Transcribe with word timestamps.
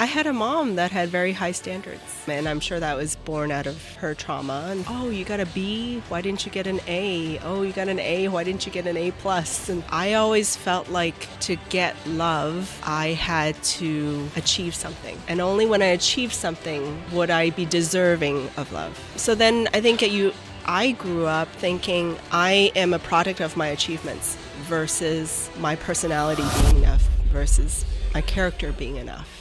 I 0.00 0.04
had 0.04 0.28
a 0.28 0.32
mom 0.32 0.76
that 0.76 0.92
had 0.92 1.08
very 1.08 1.32
high 1.32 1.50
standards, 1.50 2.22
and 2.28 2.48
I'm 2.48 2.60
sure 2.60 2.78
that 2.78 2.96
was 2.96 3.16
born 3.16 3.50
out 3.50 3.66
of 3.66 3.96
her 3.96 4.14
trauma. 4.14 4.68
And 4.70 4.84
oh, 4.88 5.10
you 5.10 5.24
got 5.24 5.40
a 5.40 5.46
B? 5.46 6.00
Why 6.08 6.20
didn't 6.20 6.46
you 6.46 6.52
get 6.52 6.68
an 6.68 6.78
A? 6.86 7.40
Oh, 7.40 7.62
you 7.62 7.72
got 7.72 7.88
an 7.88 7.98
A? 7.98 8.28
Why 8.28 8.44
didn't 8.44 8.64
you 8.64 8.70
get 8.70 8.86
an 8.86 8.96
A 8.96 9.10
plus? 9.10 9.68
And 9.68 9.82
I 9.90 10.14
always 10.14 10.54
felt 10.54 10.88
like 10.88 11.26
to 11.40 11.56
get 11.68 11.96
love, 12.06 12.80
I 12.86 13.08
had 13.08 13.60
to 13.78 14.28
achieve 14.36 14.72
something, 14.72 15.18
and 15.26 15.40
only 15.40 15.66
when 15.66 15.82
I 15.82 15.86
achieved 15.86 16.32
something 16.32 17.02
would 17.10 17.30
I 17.30 17.50
be 17.50 17.64
deserving 17.64 18.50
of 18.56 18.70
love. 18.70 18.96
So 19.16 19.34
then 19.34 19.68
I 19.74 19.80
think 19.80 19.98
that 19.98 20.12
you. 20.12 20.32
I 20.64 20.92
grew 20.92 21.24
up 21.24 21.48
thinking 21.48 22.18
I 22.30 22.70
am 22.76 22.92
a 22.92 22.98
product 22.98 23.40
of 23.40 23.56
my 23.56 23.68
achievements 23.68 24.36
versus 24.64 25.48
my 25.58 25.76
personality 25.76 26.44
being 26.60 26.84
enough 26.84 27.08
versus 27.32 27.86
my 28.12 28.20
character 28.20 28.72
being 28.72 28.96
enough. 28.96 29.37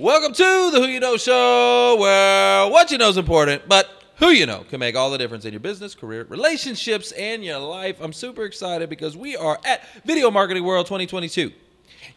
Welcome 0.00 0.32
to 0.32 0.70
the 0.72 0.80
Who 0.80 0.86
You 0.86 0.98
Know 0.98 1.18
Show, 1.18 1.98
where 2.00 2.66
what 2.70 2.90
you 2.90 2.96
know 2.96 3.10
is 3.10 3.18
important, 3.18 3.68
but 3.68 3.86
who 4.16 4.28
you 4.30 4.46
know 4.46 4.64
can 4.70 4.80
make 4.80 4.96
all 4.96 5.10
the 5.10 5.18
difference 5.18 5.44
in 5.44 5.52
your 5.52 5.60
business, 5.60 5.94
career, 5.94 6.24
relationships, 6.30 7.12
and 7.12 7.44
your 7.44 7.58
life. 7.58 7.98
I'm 8.00 8.14
super 8.14 8.44
excited 8.44 8.88
because 8.88 9.14
we 9.14 9.36
are 9.36 9.60
at 9.62 9.86
Video 10.06 10.30
Marketing 10.30 10.64
World 10.64 10.86
2022. 10.86 11.52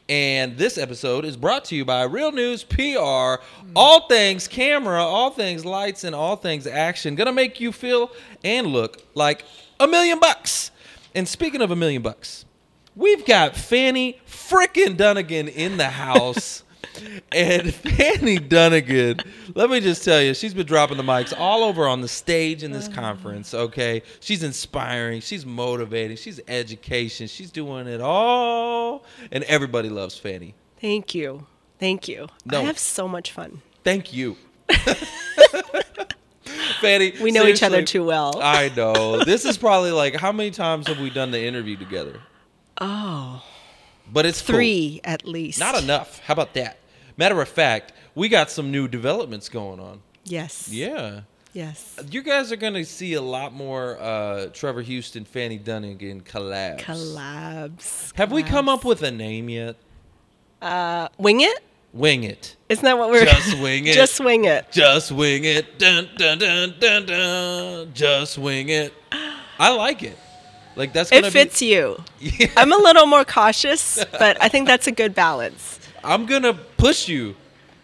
And 0.08 0.56
this 0.56 0.78
episode 0.78 1.26
is 1.26 1.36
brought 1.36 1.66
to 1.66 1.76
you 1.76 1.84
by 1.84 2.04
Real 2.04 2.32
News 2.32 2.64
PR. 2.64 3.44
All 3.76 4.08
things 4.08 4.48
camera, 4.48 5.04
all 5.04 5.32
things 5.32 5.66
lights, 5.66 6.06
and 6.06 6.16
all 6.16 6.38
things 6.38 6.66
action. 6.66 7.16
Gonna 7.16 7.34
make 7.34 7.60
you 7.60 7.74
feel 7.74 8.12
and 8.46 8.68
look 8.68 9.04
like 9.14 9.44
a 9.82 9.90
million 9.90 10.22
bucks. 10.22 10.72
And 11.14 11.28
speaking 11.28 11.62
of 11.62 11.70
a 11.70 11.76
million 11.76 12.02
bucks, 12.02 12.46
we've 12.96 13.26
got 13.26 13.58
Fanny 13.58 14.22
frickin' 14.26 14.96
Dunagan 14.96 15.54
in 15.54 15.76
the 15.76 15.90
house. 15.90 16.63
and 17.32 17.74
Fanny 17.76 18.38
Dunagan, 18.38 19.26
let 19.56 19.70
me 19.70 19.80
just 19.80 20.04
tell 20.04 20.22
you, 20.22 20.34
she's 20.34 20.54
been 20.54 20.66
dropping 20.66 20.98
the 20.98 21.04
mics 21.04 21.34
all 21.38 21.64
over 21.64 21.88
on 21.88 22.02
the 22.02 22.08
stage 22.08 22.64
in 22.64 22.72
this 22.72 22.88
uh-huh. 22.88 23.02
conference. 23.02 23.54
Okay, 23.54 24.04
she's 24.20 24.44
inspiring, 24.44 25.22
she's 25.22 25.46
motivating, 25.46 26.18
she's 26.18 26.40
education, 26.48 27.28
she's 27.28 27.52
doing 27.52 27.88
it 27.88 28.02
all, 28.02 29.06
and 29.32 29.44
everybody 29.46 29.90
loves 29.90 30.18
Fanny. 30.18 30.56
Thank 30.80 31.16
you. 31.16 31.46
Thank 31.80 32.08
you. 32.08 32.28
No. 32.46 32.62
I 32.62 32.64
have 32.64 32.80
so 32.80 33.08
much 33.08 33.32
fun. 33.32 33.62
Thank 33.84 34.14
you. 34.14 34.38
Fanny, 36.82 37.14
We 37.22 37.32
know 37.32 37.46
each 37.46 37.64
other 37.64 37.82
too 37.84 38.04
well. 38.04 38.40
I 38.42 38.70
know. 38.76 39.24
This 39.24 39.46
is 39.46 39.58
probably 39.58 39.92
like 39.92 40.16
how 40.16 40.32
many 40.32 40.52
times 40.52 40.88
have 40.88 41.00
we 41.00 41.10
done 41.10 41.32
the 41.32 41.44
interview 41.44 41.78
together? 41.78 42.20
oh, 42.82 43.44
But 44.12 44.26
it's 44.26 44.42
cool. 44.42 44.56
three 44.56 45.02
at 45.04 45.26
least. 45.26 45.60
Not 45.60 45.82
enough. 45.82 46.20
How 46.20 46.34
about 46.34 46.54
that? 46.54 46.78
Matter 47.18 47.42
of 47.42 47.50
fact, 47.50 47.94
we 48.16 48.30
got 48.30 48.50
some 48.52 48.72
new 48.72 48.88
developments 48.88 49.50
going 49.50 49.80
on. 49.80 50.02
Yes. 50.26 50.70
Yeah. 50.70 51.22
Yes. 51.54 52.00
You 52.10 52.24
guys 52.24 52.52
are 52.52 52.56
going 52.56 52.74
to 52.74 52.84
see 52.86 53.14
a 53.14 53.22
lot 53.22 53.54
more 53.54 53.98
uh, 54.00 54.48
Trevor 54.54 54.82
Houston, 54.82 55.24
Fanny 55.24 55.60
Dunagan 55.60 56.24
collabs. 56.24 56.80
Collabs. 56.80 58.16
Have 58.18 58.32
we 58.32 58.42
come 58.42 58.68
up 58.68 58.84
with 58.84 59.04
a 59.04 59.12
name 59.12 59.50
yet? 59.50 59.76
Uh, 60.62 61.10
wing 61.18 61.42
it? 61.42 61.60
Wing 61.94 62.24
it. 62.24 62.56
Isn't 62.70 62.84
that 62.86 62.98
what 62.98 63.12
we're? 63.12 63.26
Just 63.26 63.60
wing 63.62 63.86
it. 63.88 63.94
Just 63.94 64.20
wing 64.20 64.46
it. 64.46 64.72
Just 64.72 65.12
wing 65.12 65.44
it. 65.44 65.78
Dun, 65.78 66.10
dun, 66.18 66.40
dun, 66.40 66.74
dun, 66.80 67.06
dun. 67.06 67.94
Just 67.94 68.40
wing 68.40 68.70
it. 68.70 68.94
I 69.60 69.76
like 69.76 70.02
it. 70.02 70.18
Like 70.76 70.94
that's 70.94 71.10
gonna 71.10 71.28
It 71.28 71.32
fits 71.32 71.60
be, 71.60 71.68
you. 71.74 72.04
Yeah. 72.20 72.48
I'm 72.58 72.72
a 72.72 72.78
little 72.78 73.06
more 73.06 73.26
cautious, 73.26 74.04
but 74.12 74.42
I 74.42 74.50
think 74.50 74.68
that's 74.68 74.88
a 74.88 74.92
good 74.92 75.14
balance. 75.14 75.80
I'm 76.04 76.26
gonna 76.26 76.54
push 76.54 77.08
you 77.08 77.36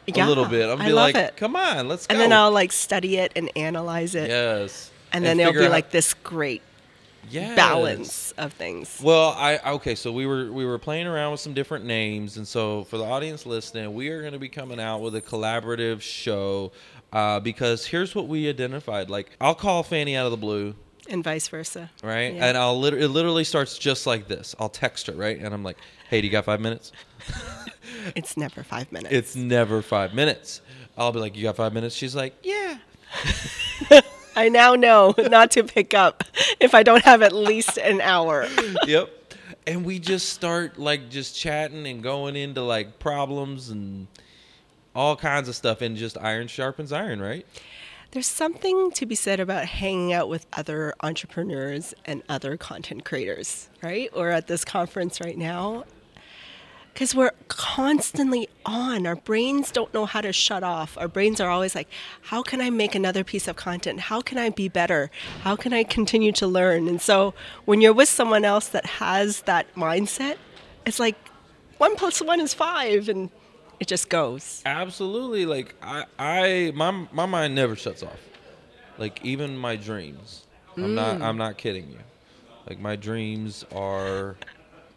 a 0.08 0.12
Yeah, 0.12 0.28
little 0.28 0.46
bit. 0.46 0.70
I'm 0.70 0.82
I 0.82 0.88
be 0.88 0.94
love 0.94 1.14
like, 1.14 1.16
it. 1.16 1.38
come 1.38 1.56
on, 1.56 1.88
let's 1.88 2.08
go. 2.08 2.14
And 2.14 2.22
then 2.22 2.34
I'll 2.34 2.52
like 2.52 2.72
study 2.72 3.18
it 3.18 3.32
and 3.36 3.52
analyze 3.56 4.16
it, 4.16 4.30
yes. 4.30 4.92
and 5.14 5.24
then 5.24 5.40
it'll 5.40 5.54
be 5.54 5.66
out- 5.66 5.72
like 5.72 5.92
this 5.92 6.14
great 6.16 6.62
yes. 7.30 7.56
balance 7.56 8.32
of 8.38 8.54
things. 8.54 9.00
Well, 9.04 9.36
I 9.38 9.60
okay, 9.74 9.94
so 9.96 10.12
we 10.12 10.26
were 10.26 10.52
we 10.52 10.66
were 10.66 10.80
playing 10.80 11.06
around 11.08 11.32
with 11.34 11.42
some 11.42 11.54
different 11.54 11.86
names, 11.86 12.38
and 12.38 12.48
so 12.48 12.86
for 12.86 12.98
the 12.98 13.04
audience 13.06 13.46
listening, 13.46 13.94
we 13.94 14.10
are 14.10 14.22
going 14.22 14.34
to 14.34 14.40
be 14.40 14.50
coming 14.50 14.80
out 14.80 15.00
with 15.02 15.16
a 15.16 15.22
collaborative 15.22 16.02
show 16.02 16.72
uh, 17.14 17.40
because 17.40 17.86
here's 17.86 18.16
what 18.16 18.28
we 18.28 18.50
identified. 18.50 19.10
Like, 19.10 19.30
I'll 19.40 19.56
call 19.56 19.84
Fanny 19.84 20.16
out 20.16 20.26
of 20.26 20.32
the 20.32 20.38
blue, 20.38 20.76
and 21.10 21.24
vice 21.24 21.48
versa. 21.48 21.90
right? 22.04 22.34
Yeah. 22.34 22.46
And 22.46 22.58
I'll 22.58 22.80
lit- 22.80 22.94
it 22.94 23.10
literally 23.10 23.44
starts 23.44 23.78
just 23.78 24.06
like 24.08 24.28
this. 24.28 24.56
I'll 24.60 24.70
text 24.70 25.08
her, 25.08 25.14
right? 25.14 25.38
And 25.38 25.54
I'm 25.54 25.64
like, 25.64 25.78
"Hey, 26.10 26.22
do 26.22 26.28
you 26.28 26.32
got 26.32 26.46
five 26.46 26.62
minutes?" 26.62 26.92
It's 28.16 28.38
never 28.38 28.64
five 28.64 28.92
minutes. 28.92 29.14
It's 29.14 29.36
never 29.36 29.82
five 29.82 30.14
minutes. 30.14 30.62
I'll 30.98 31.12
be 31.12 31.20
like, 31.20 31.36
"You 31.36 31.44
got 31.44 31.58
five 31.58 31.74
minutes?" 31.74 31.96
She's 31.96 32.16
like, 32.16 32.34
"Yeah." 32.44 32.78
I 34.36 34.48
now 34.50 34.76
know 34.76 35.14
not 35.18 35.52
to 35.52 35.64
pick 35.64 35.94
up 35.94 36.24
if 36.60 36.74
I 36.74 36.84
don't 36.84 37.04
have 37.04 37.22
at 37.22 37.34
least 37.34 37.78
an 37.78 38.00
hour. 38.00 38.48
yep. 38.88 39.10
And 39.68 39.84
we 39.86 40.00
just 40.00 40.30
start 40.30 40.78
like 40.80 41.10
just 41.10 41.36
chatting 41.36 41.86
and 41.88 42.02
going 42.02 42.36
into 42.36 42.62
like 42.62 43.00
problems 43.00 43.70
and 43.70 44.08
all 44.96 45.16
kinds 45.16 45.50
of 45.50 45.56
stuff, 45.56 45.82
and 45.82 45.96
just 45.98 46.18
iron 46.18 46.48
sharpens 46.48 46.92
iron, 46.92 47.22
right? 47.22 47.46
There's 48.12 48.28
something 48.28 48.90
to 48.92 49.06
be 49.06 49.14
said 49.14 49.40
about 49.40 49.66
hanging 49.66 50.14
out 50.14 50.30
with 50.30 50.48
other 50.54 50.96
entrepreneurs 51.02 51.94
and 52.06 52.24
other 52.28 52.58
content 52.58 53.06
creators, 53.06 53.70
right? 53.84 54.10
Or 54.14 54.30
at 54.30 54.48
this 54.48 54.66
conference 54.66 55.22
right 55.22 55.38
now. 55.38 55.84
Because 56.92 57.14
we're 57.14 57.32
constantly 57.50 58.50
on. 58.66 59.06
Our 59.06 59.16
brains 59.16 59.72
don't 59.72 59.94
know 59.94 60.08
how 60.08 60.22
to 60.22 60.34
shut 60.34 60.64
off. 60.64 60.98
Our 60.98 61.08
brains 61.08 61.40
are 61.40 61.52
always 61.52 61.76
like, 61.76 61.88
how 62.24 62.42
can 62.42 62.62
I 62.62 62.72
make 62.72 62.96
another 62.96 63.24
piece 63.24 63.48
of 63.48 63.56
content? 63.56 64.00
How 64.00 64.22
can 64.22 64.40
I 64.40 64.50
be 64.50 64.68
better? 64.68 65.12
How 65.42 65.56
can 65.56 65.72
I 65.72 65.84
continue 65.84 66.32
to 66.32 66.48
learn? 66.48 66.88
And 66.88 67.00
so 67.00 67.36
when 67.66 67.80
you're 67.80 67.94
with 67.94 68.10
someone 68.10 68.44
else 68.44 68.68
that 68.70 68.88
has 68.88 69.42
that 69.44 69.74
mindset, 69.76 70.38
it's 70.86 71.00
like 71.00 71.16
one 71.78 71.96
plus 71.96 72.24
one 72.24 72.42
is 72.42 72.56
five, 72.56 73.08
and 73.08 73.30
it 73.80 73.88
just 73.88 74.10
goes. 74.10 74.62
Absolutely. 74.66 75.46
Like 75.46 75.76
I, 75.82 76.06
I, 76.18 76.72
my 76.76 76.92
my 77.12 77.26
mind 77.26 77.56
never 77.56 77.76
shuts 77.76 78.04
off. 78.04 78.20
Like 78.98 79.24
even 79.24 79.58
my 79.58 79.76
dreams. 79.76 80.46
I'm 80.78 80.96
not. 80.96 81.18
Mm. 81.18 81.22
I'm 81.24 81.38
not 81.38 81.58
kidding 81.58 81.90
you. 81.90 82.00
Like 82.68 82.80
my 82.80 82.96
dreams 82.96 83.66
are 83.74 84.36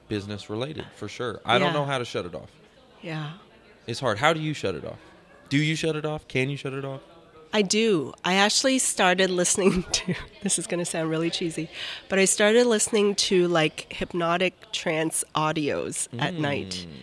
business 0.08 0.50
related 0.50 0.84
for 0.96 1.08
sure. 1.08 1.40
I 1.44 1.58
don't 1.58 1.72
know 1.72 1.84
how 1.84 1.98
to 1.98 2.04
shut 2.04 2.26
it 2.26 2.34
off. 2.34 2.50
Yeah. 3.00 3.32
It's 3.86 3.98
hard. 4.00 4.18
How 4.18 4.32
do 4.32 4.40
you 4.40 4.54
shut 4.54 4.74
it 4.74 4.84
off? 4.84 4.98
Do 5.48 5.58
you 5.58 5.74
shut 5.74 5.96
it 5.96 6.04
off? 6.04 6.28
Can 6.28 6.50
you 6.50 6.56
shut 6.56 6.72
it 6.72 6.84
off? 6.84 7.00
I 7.52 7.62
do. 7.62 8.14
I 8.24 8.34
actually 8.34 8.78
started 8.78 9.30
listening 9.30 9.82
to 9.92 10.14
this 10.42 10.58
is 10.58 10.66
going 10.66 10.78
to 10.78 10.84
sound 10.84 11.10
really 11.10 11.30
cheesy, 11.30 11.68
but 12.08 12.18
I 12.18 12.24
started 12.24 12.66
listening 12.66 13.14
to 13.16 13.48
like 13.48 13.92
hypnotic 13.92 14.72
trance 14.72 15.24
audios 15.34 16.08
at 16.18 16.34
night. 16.34 16.86
Mm. 16.88 16.94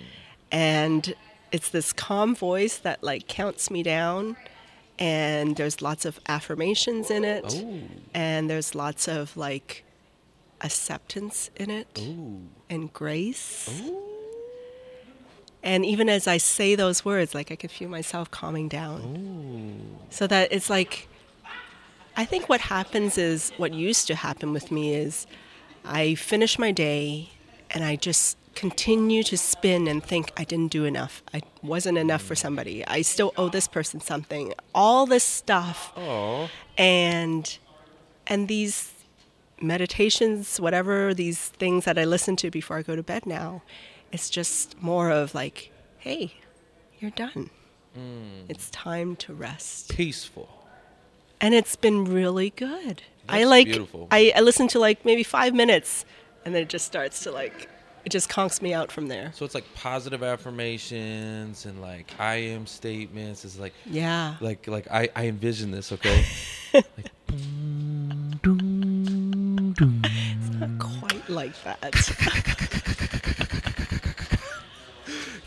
And 0.52 1.16
it's 1.52 1.70
this 1.70 1.92
calm 1.94 2.36
voice 2.36 2.78
that 2.78 3.04
like 3.04 3.28
counts 3.28 3.70
me 3.72 3.84
down 3.84 4.38
and 4.98 5.56
there's 5.56 5.82
lots 5.82 6.06
of 6.06 6.20
affirmations 6.28 7.10
in 7.10 7.24
it 7.24 7.46
Oh. 7.48 7.80
and 8.14 8.50
there's 8.50 8.76
lots 8.76 9.08
of 9.08 9.36
like 9.38 9.84
acceptance 10.62 11.50
in 11.56 11.70
it 11.70 11.88
Ooh. 12.00 12.42
and 12.70 12.92
grace. 12.94 13.70
And 15.62 15.86
even 15.86 16.08
as 16.10 16.28
I 16.28 16.38
say 16.38 16.76
those 16.76 17.04
words, 17.04 17.36
like 17.36 17.52
I 17.52 17.56
could 17.56 17.72
feel 17.72 17.90
myself 17.90 18.32
calming 18.32 18.70
down. 18.70 20.00
So 20.10 20.26
that 20.28 20.52
it's 20.54 20.70
like, 20.70 21.08
I 22.16 22.26
think 22.26 22.48
what 22.48 22.62
happens 22.62 23.18
is, 23.18 23.52
what 23.58 23.74
used 23.74 24.08
to 24.08 24.16
happen 24.16 24.54
with 24.54 24.72
me 24.72 24.94
is 24.96 25.28
I 25.84 26.16
finish 26.16 26.58
my 26.58 26.72
day 26.72 27.30
and 27.72 27.84
I 27.84 27.96
just 27.98 28.38
continue 28.60 29.24
to 29.24 29.38
spin 29.38 29.88
and 29.88 30.04
think 30.04 30.34
I 30.36 30.44
didn't 30.44 30.72
do 30.74 30.84
enough. 30.84 31.24
I 31.34 31.42
wasn't 31.64 31.98
enough 31.98 32.22
for 32.22 32.36
somebody. 32.36 32.86
I 32.86 33.04
still 33.04 33.32
owe 33.38 33.48
this 33.48 33.70
person 33.70 34.02
something. 34.02 34.54
All 34.76 35.06
this 35.06 35.24
stuff 35.24 35.94
Oh. 35.96 36.50
and 36.78 37.58
and 38.28 38.50
these 38.50 38.92
meditations 39.62 40.60
whatever 40.60 41.14
these 41.14 41.40
things 41.62 41.84
that 41.84 41.98
i 41.98 42.06
listen 42.06 42.34
to 42.38 42.50
before 42.50 42.78
i 42.78 42.82
go 42.82 42.96
to 42.96 43.04
bed 43.04 43.26
now 43.26 43.62
it's 44.14 44.30
just 44.30 44.82
more 44.82 45.10
of 45.10 45.36
like 45.36 45.70
hey 45.98 46.32
you're 47.00 47.12
done 47.12 47.50
hmm. 47.94 48.46
it's 48.48 48.70
time 48.70 49.18
to 49.18 49.34
rest 49.34 49.90
Peaceful. 49.94 50.48
and 51.42 51.54
it's 51.54 51.76
been 51.76 52.06
really 52.06 52.52
good 52.52 53.04
i 53.28 53.44
like 53.44 53.68
beautiful. 53.68 54.08
I, 54.12 54.32
I 54.34 54.40
listen 54.40 54.70
to 54.70 54.80
like 54.80 55.04
maybe 55.04 55.24
five 55.24 55.54
minutes 55.54 56.06
and 56.46 56.56
then 56.56 56.62
it 56.64 56.70
just 56.70 56.86
starts 56.86 57.22
to 57.26 57.32
like 57.32 57.68
it 58.06 58.10
just 58.10 58.30
conks 58.30 58.62
me 58.62 58.74
out 58.74 58.92
from 58.92 59.08
there 59.08 59.32
So 59.34 59.46
it's 59.46 59.56
like 59.56 59.66
positive 59.76 60.24
affirmations 60.24 61.66
and 61.66 61.82
like 61.82 62.12
I 62.20 62.36
am 62.36 62.66
statements. 62.66 63.46
It's 63.46 63.60
like 63.60 63.74
yeah 63.86 64.36
like 64.42 64.68
like 64.68 64.88
I, 64.92 65.10
I 65.16 65.28
envision 65.28 65.72
this, 65.72 65.92
okay? 65.92 66.26
like, 66.74 67.12
not 70.60 70.80
quite 70.80 71.30
like 71.30 71.54
that. 71.64 71.80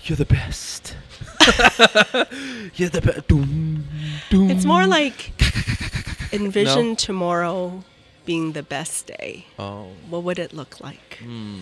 You're 0.04 0.16
the 0.16 0.24
best. 0.24 0.96
You're 2.74 2.88
the 2.88 3.00
best. 3.00 3.24
It's 4.30 4.64
more 4.64 4.86
like 4.86 5.32
envision 6.32 6.96
tomorrow 6.96 7.84
being 8.24 8.52
the 8.52 8.62
best 8.62 9.06
day. 9.06 9.46
Oh. 9.58 9.88
What 10.08 10.22
would 10.24 10.38
it 10.38 10.52
look 10.52 10.80
like? 10.80 11.18
Hmm. 11.22 11.60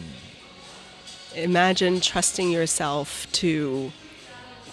Imagine 1.37 2.01
trusting 2.01 2.51
yourself 2.51 3.27
to 3.33 3.93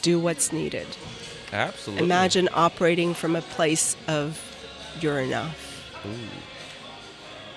do 0.02 0.20
what's 0.20 0.52
needed. 0.52 0.88
Absolutely. 1.54 2.04
Imagine 2.06 2.50
operating 2.54 3.14
from 3.14 3.36
a 3.36 3.42
place 3.42 3.96
of 4.08 4.40
you're 5.00 5.20
enough. 5.20 5.64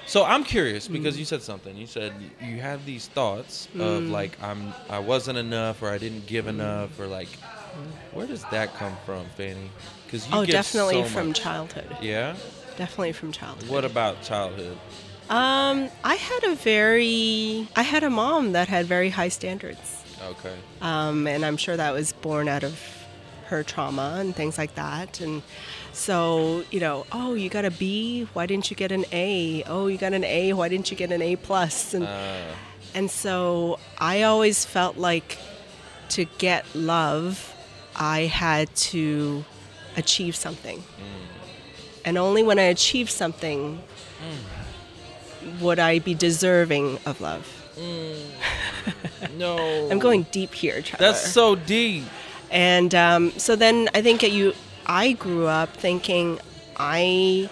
So 0.07 0.25
I'm 0.25 0.43
curious 0.45 0.89
Mm. 0.89 0.93
because 0.93 1.19
you 1.19 1.25
said 1.25 1.43
something. 1.43 1.77
You 1.77 1.87
said 1.87 2.13
you 2.43 2.59
have 2.61 2.85
these 2.85 3.07
thoughts 3.09 3.69
of 3.75 4.03
Mm. 4.05 4.11
like 4.11 4.37
I'm 4.43 4.75
I 4.89 4.99
wasn't 4.99 5.39
enough 5.39 5.83
or 5.83 5.89
I 5.91 5.99
didn't 5.99 6.27
give 6.27 6.47
enough 6.49 6.99
or 6.99 7.07
like 7.07 7.29
where 8.13 8.27
does 8.27 8.45
that 8.51 8.75
come 8.77 8.97
from, 9.07 9.25
Fanny? 9.37 9.71
Because 10.05 10.27
oh, 10.33 10.45
definitely 10.45 11.03
so 11.05 11.09
from 11.09 11.29
much. 11.29 11.41
childhood. 11.41 11.97
Yeah. 12.03 12.35
Definitely 12.77 13.13
from 13.13 13.31
childhood. 13.31 13.69
What 13.69 13.85
about 13.85 14.23
childhood? 14.23 14.77
Um, 15.31 15.89
I 16.03 16.17
had 16.17 16.43
a 16.45 16.55
very, 16.57 17.69
I 17.77 17.83
had 17.83 18.03
a 18.03 18.11
mom 18.11 18.53
that 18.53 18.67
had 18.69 18.87
very 18.87 19.11
high 19.11 19.29
standards, 19.29 20.03
Okay. 20.21 20.55
um, 20.83 21.29
and 21.29 21.47
I'm 21.47 21.57
sure 21.57 21.77
that 21.77 21.93
was 21.93 22.13
born 22.13 22.49
out 22.49 22.65
of 22.65 22.77
her 23.47 23.63
trauma 23.63 24.17
and 24.19 24.35
things 24.35 24.59
like 24.59 24.75
that. 24.75 25.21
And 25.21 25.43
so, 25.93 26.65
you 26.73 26.81
know, 26.81 27.07
oh, 27.13 27.35
you 27.35 27.49
got 27.49 27.65
a 27.65 27.71
B, 27.71 28.27
why 28.33 28.47
didn't 28.47 28.71
you 28.71 28.77
get 28.77 28.91
an 28.91 29.05
A? 29.13 29.63
Oh, 29.69 29.87
you 29.87 29.99
got 29.99 30.15
an 30.15 30.25
A, 30.25 30.53
why 30.53 30.69
didn't 30.69 30.91
you 30.91 30.97
get 30.97 31.13
an 31.13 31.23
A 31.23 31.37
plus? 31.37 31.95
And 31.95 32.07
Uh, 32.07 32.43
and 32.93 33.09
so 33.09 33.79
I 33.99 34.23
always 34.23 34.65
felt 34.65 34.97
like 34.97 35.39
to 36.11 36.25
get 36.39 36.65
love, 36.75 37.55
I 37.95 38.23
had 38.23 38.75
to 38.91 39.45
achieve 39.97 40.35
something. 40.35 40.83
And 42.05 42.19
only 42.19 42.43
when 42.43 42.59
I 42.59 42.63
achieved 42.65 43.11
something 43.11 43.81
would 45.61 45.79
I 45.79 45.99
be 45.99 46.15
deserving 46.15 46.99
of 47.07 47.21
love. 47.21 47.47
no. 49.37 49.91
I'm 49.91 49.99
going 49.99 50.25
deep 50.31 50.55
here, 50.55 50.83
Trevor. 50.83 51.03
That's 51.03 51.33
so 51.33 51.55
deep. 51.55 52.05
And 52.51 52.95
um, 52.95 53.31
so 53.33 53.57
then 53.57 53.89
I 53.95 54.03
think 54.03 54.23
you, 54.23 54.55
I 54.87 55.13
grew 55.13 55.47
up 55.47 55.77
thinking 55.77 56.41
I, 56.77 57.49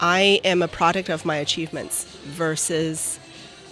I 0.00 0.40
am 0.44 0.62
a 0.62 0.68
product 0.68 1.08
of 1.08 1.24
my 1.24 1.36
achievements 1.36 2.04
versus 2.24 3.18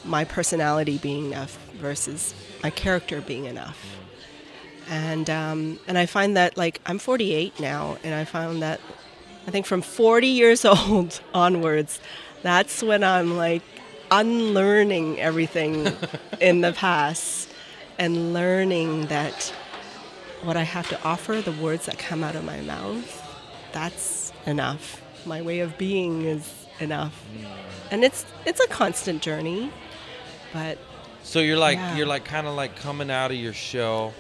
my 0.05 0.25
personality 0.25 0.99
being 0.99 1.27
enough 1.27 1.59
versus 1.75 2.35
my 2.63 2.71
character 2.71 3.21
being 3.21 3.47
enough. 3.47 3.79
And 4.91 5.31
um, 5.31 5.79
and 5.87 5.97
I 5.97 6.05
find 6.05 6.37
that 6.37 6.59
like 6.59 6.81
I'm 6.85 6.99
48 6.99 7.59
now, 7.59 7.97
and 8.05 8.15
I 8.15 8.25
found 8.25 8.61
that 8.61 8.81
I 9.47 9.51
think 9.51 9.67
from 9.67 9.81
40 9.81 10.27
years 10.27 10.65
old 10.65 11.21
onwards, 11.33 12.01
that's 12.45 12.83
when 12.83 13.03
I'm 13.03 13.37
like 13.37 13.63
unlearning 14.11 15.19
everything 15.19 15.89
in 16.41 16.61
the 16.61 16.73
past 16.73 17.51
and 17.99 18.33
learning 18.35 19.07
that 19.07 19.53
what 20.43 20.57
I 20.57 20.63
have 20.63 20.87
to 20.91 21.03
offer, 21.03 21.41
the 21.41 21.53
words 21.53 21.87
that 21.87 21.99
come 21.99 22.23
out 22.23 22.37
of 22.37 22.45
my 22.45 22.61
mouth, 22.61 23.23
that's 23.73 24.31
enough. 24.47 25.01
My 25.25 25.41
way 25.41 25.61
of 25.61 25.79
being 25.79 26.23
is 26.27 26.67
enough. 26.81 27.25
Mm. 27.35 27.47
And 27.91 28.05
it's 28.05 28.27
it's 28.45 28.61
a 28.61 28.69
constant 28.69 29.23
journey, 29.23 29.73
but 30.53 30.77
So 31.23 31.41
you're 31.41 31.57
like 31.57 31.79
Yeah. 31.79 31.97
you're 31.97 32.07
like 32.07 32.27
kind 32.27 32.47
of 32.47 32.55
like 32.55 32.77
coming 32.77 33.11
out 33.11 33.31
of 33.31 33.39
your 33.39 33.55
shell. 33.55 34.13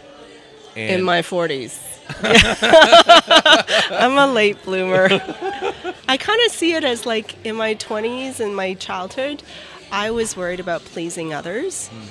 And 0.77 1.01
in 1.01 1.05
my 1.05 1.21
40s. 1.21 1.79
I'm 3.91 4.17
a 4.19 4.33
late 4.33 4.63
bloomer. 4.65 5.09
I 6.09 6.17
kind 6.17 6.41
of 6.47 6.53
see 6.53 6.75
it 6.75 6.85
as 6.85 7.07
like 7.07 7.45
in 7.47 7.57
my 7.57 7.75
20s 7.75 8.41
and 8.41 8.55
my 8.55 8.75
childhood, 8.75 9.43
I 9.91 10.11
was 10.11 10.37
worried 10.37 10.61
about 10.61 10.85
pleasing 10.85 11.33
others 11.33 11.89
hmm. 11.89 12.03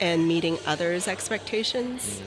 and 0.00 0.28
meeting 0.28 0.58
others' 0.66 1.08
expectations 1.08 2.22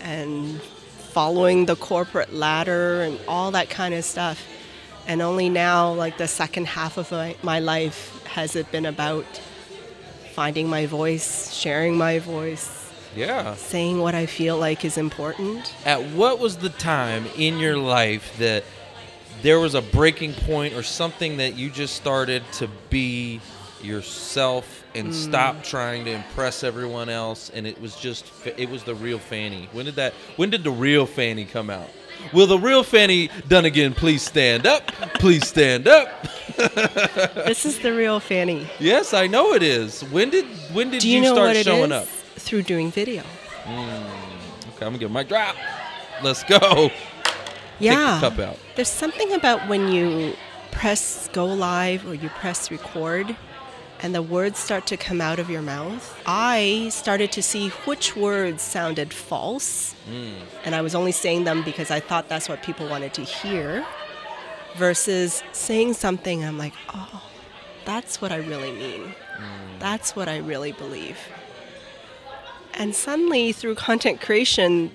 and 0.00 0.60
following 0.60 1.66
the 1.66 1.76
corporate 1.76 2.32
ladder 2.32 3.02
and 3.02 3.18
all 3.28 3.50
that 3.52 3.70
kind 3.70 3.94
of 3.94 4.04
stuff. 4.04 4.42
And 5.06 5.20
only 5.20 5.48
now, 5.48 5.92
like 5.92 6.16
the 6.16 6.28
second 6.28 6.66
half 6.66 6.96
of 6.96 7.10
my, 7.12 7.36
my 7.42 7.60
life, 7.60 8.24
has 8.26 8.56
it 8.56 8.70
been 8.72 8.86
about 8.86 9.24
finding 10.32 10.68
my 10.68 10.86
voice, 10.86 11.52
sharing 11.52 11.96
my 11.96 12.18
voice, 12.18 12.83
yeah. 13.16 13.54
saying 13.54 14.00
what 14.00 14.14
I 14.14 14.26
feel 14.26 14.56
like 14.56 14.84
is 14.84 14.98
important. 14.98 15.74
At 15.84 16.02
what 16.10 16.38
was 16.38 16.56
the 16.56 16.70
time 16.70 17.26
in 17.36 17.58
your 17.58 17.76
life 17.76 18.36
that 18.38 18.64
there 19.42 19.60
was 19.60 19.74
a 19.74 19.82
breaking 19.82 20.32
point 20.32 20.74
or 20.74 20.82
something 20.82 21.36
that 21.38 21.56
you 21.56 21.70
just 21.70 21.96
started 21.96 22.42
to 22.52 22.68
be 22.90 23.40
yourself 23.82 24.84
and 24.94 25.08
mm. 25.08 25.12
stop 25.12 25.62
trying 25.62 26.04
to 26.06 26.10
impress 26.10 26.64
everyone 26.64 27.08
else 27.08 27.50
and 27.50 27.66
it 27.66 27.78
was 27.80 27.96
just 27.96 28.32
it 28.56 28.68
was 28.70 28.82
the 28.84 28.94
real 28.94 29.18
Fanny. 29.18 29.68
When 29.72 29.84
did 29.84 29.96
that 29.96 30.14
when 30.36 30.50
did 30.50 30.64
the 30.64 30.70
real 30.70 31.06
Fanny 31.06 31.44
come 31.44 31.70
out? 31.70 31.90
Will 32.32 32.46
the 32.46 32.58
real 32.58 32.82
Fanny 32.82 33.28
Dunagan 33.48 33.94
please 33.94 34.22
stand 34.22 34.66
up? 34.66 34.86
Please 35.14 35.46
stand 35.46 35.86
up. 35.88 36.08
this 36.56 37.66
is 37.66 37.78
the 37.80 37.92
real 37.92 38.20
Fanny. 38.20 38.66
Yes, 38.78 39.12
I 39.12 39.26
know 39.26 39.52
it 39.52 39.62
is. 39.62 40.02
When 40.04 40.30
did 40.30 40.46
when 40.72 40.90
did 40.90 41.02
Do 41.02 41.08
you, 41.08 41.16
you, 41.16 41.22
know 41.22 41.34
start 41.34 41.56
showing 41.58 41.92
up? 41.92 42.06
Through 42.36 42.62
doing 42.62 42.90
video. 42.90 43.22
Mm, 43.64 44.04
okay, 44.74 44.86
I'm 44.86 44.92
gonna 44.92 44.98
give 44.98 45.10
my 45.10 45.22
drop. 45.22 45.56
Let's 46.22 46.42
go. 46.44 46.90
Yeah. 47.78 48.18
Take 48.20 48.36
the 48.36 48.36
cup 48.36 48.48
out. 48.50 48.58
There's 48.76 48.88
something 48.88 49.32
about 49.32 49.68
when 49.68 49.92
you 49.92 50.34
press 50.70 51.28
go 51.32 51.46
live 51.46 52.06
or 52.06 52.14
you 52.14 52.28
press 52.28 52.70
record 52.70 53.36
and 54.00 54.14
the 54.14 54.22
words 54.22 54.58
start 54.58 54.86
to 54.88 54.96
come 54.96 55.20
out 55.20 55.38
of 55.38 55.48
your 55.48 55.62
mouth. 55.62 56.22
I 56.26 56.88
started 56.90 57.32
to 57.32 57.42
see 57.42 57.68
which 57.86 58.14
words 58.16 58.62
sounded 58.62 59.14
false. 59.14 59.94
Mm. 60.10 60.34
And 60.64 60.74
I 60.74 60.82
was 60.82 60.94
only 60.94 61.12
saying 61.12 61.44
them 61.44 61.62
because 61.64 61.90
I 61.90 62.00
thought 62.00 62.28
that's 62.28 62.48
what 62.48 62.62
people 62.62 62.88
wanted 62.88 63.14
to 63.14 63.22
hear 63.22 63.84
versus 64.76 65.42
saying 65.52 65.94
something 65.94 66.44
I'm 66.44 66.58
like, 66.58 66.74
"Oh, 66.92 67.22
that's 67.84 68.20
what 68.20 68.32
I 68.32 68.36
really 68.36 68.72
mean. 68.72 69.14
Mm. 69.38 69.78
That's 69.78 70.14
what 70.14 70.28
I 70.28 70.38
really 70.38 70.72
believe." 70.72 71.16
And 72.76 72.94
suddenly 72.94 73.52
through 73.52 73.76
content 73.76 74.20
creation 74.20 74.90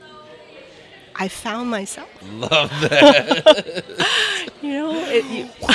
I 1.16 1.28
found 1.28 1.70
myself. 1.70 2.08
Love 2.34 2.70
that. 2.82 3.86
You 4.62 4.74
know, 4.74 4.92
it, 5.06 5.26
you, 5.26 5.50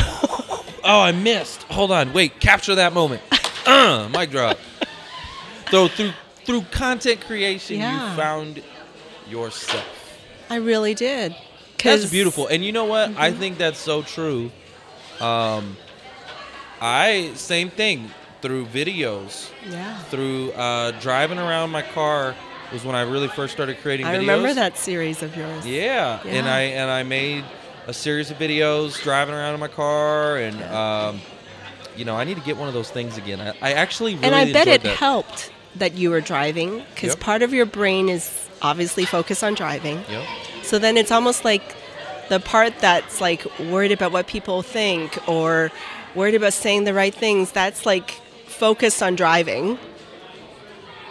Oh, 0.84 1.00
I 1.00 1.12
missed. 1.12 1.62
Hold 1.64 1.90
on. 1.90 2.12
Wait. 2.12 2.38
Capture 2.40 2.74
that 2.76 2.92
moment. 2.92 3.22
Uh, 3.66 4.10
mic 4.12 4.30
drop. 4.30 4.58
So 5.70 5.88
through 5.88 6.12
through 6.44 6.60
content 6.70 7.22
creation, 7.22 7.76
Yeah. 7.78 8.10
you 8.10 8.16
found 8.16 8.62
yourself. 9.26 10.18
I 10.50 10.56
really 10.56 10.92
did. 10.92 11.34
That's 11.82 12.10
beautiful. 12.10 12.46
And 12.48 12.62
you 12.62 12.72
know 12.72 12.84
what? 12.84 13.12
I 13.16 13.30
Mm-hmm. 13.30 13.38
think 13.40 13.56
that's 13.58 13.78
so 13.78 14.02
true. 14.02 14.50
Um, 15.18 15.78
I 16.78 17.32
same 17.36 17.70
thing 17.70 18.10
through 18.44 18.66
videos, 18.66 19.48
Yeah. 19.70 19.96
through 20.10 20.52
uh, 20.52 20.90
driving 21.00 21.38
around 21.38 21.70
my 21.70 21.80
car 21.80 22.34
was 22.72 22.84
when 22.84 22.94
I 22.94 23.00
really 23.02 23.28
first 23.28 23.54
started 23.54 23.78
creating 23.80 24.04
I 24.04 24.16
videos. 24.16 24.18
remember 24.18 24.52
that 24.54 24.76
series 24.76 25.22
of 25.22 25.34
yours. 25.34 25.66
Yeah. 25.66 26.20
and 26.26 26.46
I 26.46 26.60
and 26.80 26.90
I 26.90 27.02
made 27.04 27.42
a 27.86 27.94
series 27.94 28.30
of 28.30 28.36
videos 28.38 29.02
driving 29.02 29.34
around 29.34 29.54
in 29.54 29.60
my 29.60 29.68
car, 29.68 30.36
and 30.36 30.62
um, 30.64 31.20
you 31.96 32.04
know 32.04 32.16
I 32.16 32.24
need 32.24 32.36
to 32.36 32.42
get 32.44 32.56
one 32.58 32.68
of 32.68 32.74
those 32.74 32.90
things 32.90 33.16
again. 33.16 33.40
I, 33.40 33.54
I 33.62 33.72
actually 33.72 34.14
really 34.14 34.26
and 34.26 34.34
I 34.34 34.52
bet 34.52 34.68
it 34.68 34.82
that. 34.82 34.96
helped 34.96 35.50
that 35.76 35.94
you 35.94 36.10
were 36.10 36.20
driving 36.20 36.82
because 36.94 37.10
Yep. 37.16 37.20
part 37.20 37.42
of 37.42 37.52
your 37.54 37.66
brain 37.66 38.08
is 38.10 38.46
obviously 38.60 39.06
focused 39.06 39.42
on 39.42 39.54
driving. 39.54 40.04
Yep. 40.10 40.24
So 40.62 40.78
then 40.78 40.96
it's 40.98 41.10
almost 41.10 41.44
like 41.46 41.62
the 42.28 42.40
part 42.40 42.78
that's 42.80 43.20
like 43.22 43.44
worried 43.58 43.92
about 43.92 44.12
what 44.12 44.26
people 44.26 44.60
think 44.62 45.18
or 45.28 45.70
worried 46.14 46.34
about 46.34 46.52
saying 46.52 46.84
the 46.84 46.94
right 46.94 47.14
things, 47.14 47.50
that's 47.52 47.84
like 47.86 48.20
focused 48.54 49.02
on 49.02 49.14
driving. 49.16 49.78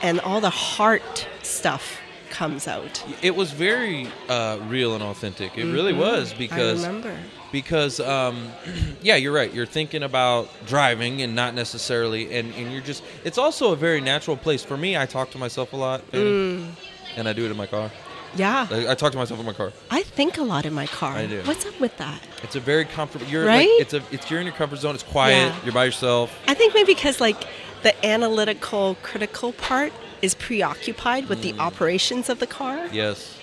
And 0.02 0.20
all 0.20 0.42
the 0.42 0.50
heart 0.50 1.28
stuff 1.44 1.98
comes 2.30 2.68
out. 2.68 3.02
It 3.22 3.36
was 3.36 3.52
very 3.52 4.08
uh, 4.28 4.60
real 4.68 4.96
and 4.96 5.04
authentic. 5.04 5.58
It 5.58 5.66
really 5.72 5.94
was 5.94 6.34
because 6.34 6.82
Mm-hmm. 6.84 6.92
I 6.92 6.98
remember. 6.98 7.18
because 7.54 8.00
um, 8.02 8.50
yeah, 9.02 9.16
you're 9.16 9.32
right. 9.32 9.54
You're 9.54 9.66
thinking 9.68 10.04
about 10.04 10.50
driving 10.66 11.22
and 11.22 11.36
not 11.36 11.54
necessarily, 11.54 12.34
and, 12.36 12.54
and 12.56 12.72
you're 12.74 12.82
just. 12.82 13.04
It's 13.24 13.38
also 13.38 13.72
a 13.72 13.76
very 13.78 14.02
natural 14.02 14.36
place 14.36 14.62
for 14.64 14.76
me. 14.76 14.98
I 14.98 15.06
talk 15.06 15.30
to 15.32 15.38
myself 15.38 15.72
a 15.74 15.78
lot, 15.78 16.02
Fanny, 16.12 16.24
Mm. 16.24 16.70
and 17.16 17.30
I 17.30 17.34
do 17.34 17.46
it 17.46 17.52
in 17.52 17.56
my 17.58 17.68
car. 17.68 17.90
Yeah. 18.36 18.68
I, 18.72 18.92
I 18.92 18.96
talk 18.96 19.12
to 19.12 19.18
myself 19.18 19.40
in 19.40 19.46
my 19.46 19.54
car. 19.54 19.72
I 19.92 20.04
think 20.04 20.38
a 20.38 20.44
lot 20.44 20.66
in 20.66 20.74
my 20.74 20.88
car. 20.88 21.14
I 21.14 21.26
do. 21.28 21.42
What's 21.44 21.66
up 21.66 21.80
with 21.80 21.96
that? 21.98 22.20
It's 22.44 22.56
a 22.56 22.60
very 22.60 22.86
comfortable. 22.86 23.26
You're 23.28 23.46
Right? 23.46 23.70
like 23.70 23.82
it's 23.82 23.94
a 23.94 24.02
it's 24.12 24.30
you're 24.30 24.40
in 24.40 24.46
your 24.48 24.56
comfort 24.56 24.80
zone. 24.80 24.96
It's 24.96 25.04
quiet. 25.04 25.36
Yeah. 25.36 25.56
You're 25.64 25.74
by 25.74 25.86
yourself. 25.86 26.32
I 26.48 26.54
think 26.54 26.74
maybe 26.74 26.94
because 26.94 27.22
like 27.22 27.46
the 27.84 27.94
analytical, 28.06 28.96
critical 29.04 29.54
part 29.54 29.94
is 30.22 30.34
preoccupied 30.36 31.28
with 31.30 31.40
Mm. 31.40 31.42
the 31.44 31.60
operations 31.60 32.30
of 32.30 32.40
the 32.40 32.48
car. 32.48 32.88
Yes. 32.92 33.38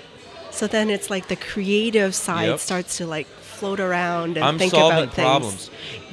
So 0.51 0.67
then 0.67 0.91
it's 0.91 1.11
like 1.11 1.29
the 1.29 1.37
creative 1.37 2.15
side 2.15 2.49
Yep. 2.49 2.59
starts 2.59 2.97
to 2.99 3.07
like 3.07 3.27
float 3.27 3.79
around 3.79 4.37
and 4.37 4.45
I'm 4.45 4.59
think 4.59 4.73
about 4.73 5.13
things. 5.13 5.15
problems. 5.15 5.71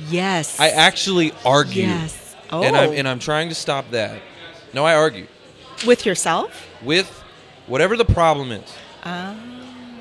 Yes. 0.10 0.60
I 0.60 0.70
actually 0.70 1.32
argue. 1.46 1.84
Yes. 1.84 2.36
Oh. 2.52 2.62
And 2.64 2.76
I'm 2.78 2.92
and 2.94 3.08
I'm 3.08 3.20
trying 3.20 3.50
to 3.50 3.56
stop 3.56 3.90
that. 3.92 4.22
No, 4.74 4.86
I 4.86 4.94
argue 4.94 5.26
with 5.86 6.06
yourself. 6.06 6.52
with 6.84 7.10
whatever 7.68 7.96
the 7.98 8.06
problem 8.06 8.52
is. 8.52 8.74
Ah. 9.04 9.36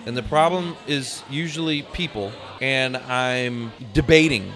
And 0.06 0.16
the 0.16 0.22
problem 0.22 0.76
is 0.86 1.22
usually 1.30 1.82
people 1.82 2.32
and 2.60 2.96
I'm 2.96 3.72
debating. 3.92 4.52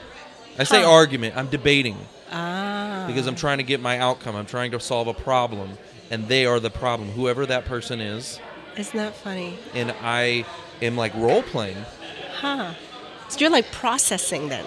I 0.59 0.65
say 0.65 0.83
Huh. 0.83 0.91
argument, 0.91 1.37
I'm 1.37 1.49
debating 1.49 1.97
Ah. 2.33 3.05
because 3.09 3.27
I'm 3.27 3.35
trying 3.35 3.59
to 3.59 3.65
get 3.65 3.81
my 3.81 3.99
outcome. 3.99 4.37
I'm 4.37 4.47
trying 4.47 4.71
to 4.73 4.81
solve 4.81 5.09
a 5.09 5.15
problem 5.15 5.77
and 6.11 6.29
they 6.29 6.47
are 6.47 6.61
the 6.61 6.71
problem, 6.71 7.11
whoever 7.13 7.47
that 7.47 7.65
person 7.65 8.01
is. 8.01 8.39
Isn't 8.77 8.97
that 8.97 9.15
funny? 9.17 9.59
And 9.75 9.93
I 10.03 10.45
am 10.81 10.97
like 10.97 11.13
role 11.15 11.43
playing. 11.43 11.85
Huh. 12.41 12.73
So 13.29 13.39
you're 13.41 13.51
like 13.51 13.71
processing 13.73 14.49
then. 14.49 14.65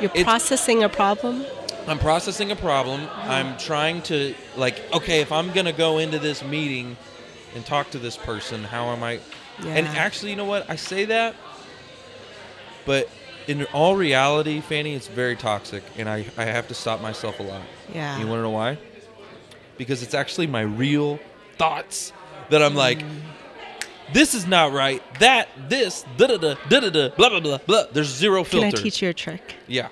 You're 0.00 0.10
It's- 0.10 0.24
processing 0.24 0.82
a 0.82 0.88
problem. 0.88 1.44
I'm 1.86 1.98
processing 1.98 2.50
a 2.50 2.56
problem. 2.56 3.08
I'm 3.24 3.58
trying 3.58 4.00
to 4.02 4.34
like, 4.56 4.82
okay, 4.94 5.20
if 5.20 5.30
I'm 5.30 5.52
gonna 5.52 5.72
go 5.72 5.98
into 5.98 6.18
this 6.18 6.42
meeting 6.42 6.96
and 7.54 7.64
talk 7.64 7.90
to 7.90 7.98
this 7.98 8.16
person, 8.16 8.64
how 8.64 8.86
am 8.90 9.02
I? 9.02 9.20
And 9.60 9.86
actually, 9.86 10.30
you 10.30 10.36
know 10.36 10.44
what? 10.44 10.68
I 10.68 10.76
say 10.76 11.04
that, 11.06 11.34
but 12.84 13.08
in 13.46 13.64
all 13.66 13.94
reality, 13.96 14.60
Fanny, 14.60 14.94
it's 14.94 15.08
very 15.08 15.36
toxic, 15.36 15.82
and 15.96 16.08
I 16.08 16.26
I 16.36 16.44
have 16.44 16.68
to 16.68 16.74
stop 16.74 17.00
myself 17.00 17.40
a 17.40 17.42
lot. 17.42 17.62
Yeah. 17.92 18.18
You 18.18 18.26
want 18.26 18.38
to 18.38 18.42
know 18.42 18.50
why? 18.50 18.78
Because 19.78 20.02
it's 20.02 20.14
actually 20.14 20.46
my 20.46 20.62
real 20.62 21.18
thoughts 21.56 22.12
that 22.50 22.62
I'm 22.62 22.74
like. 22.74 22.98
Mm. 22.98 23.20
This 24.12 24.34
is 24.34 24.46
not 24.46 24.72
right. 24.72 25.02
That, 25.18 25.48
this, 25.66 26.04
da 26.18 26.26
da 26.26 26.36
da, 26.36 26.56
da 26.68 26.80
da 26.80 26.90
da, 26.90 27.08
blah 27.16 27.30
blah 27.30 27.40
blah 27.40 27.56
blah. 27.56 27.84
There's 27.90 28.14
zero 28.14 28.44
Can 28.44 28.60
filter. 28.60 28.78
I 28.78 28.82
teach 28.82 29.00
you 29.00 29.08
a 29.08 29.14
trick? 29.14 29.54
Yeah. 29.66 29.88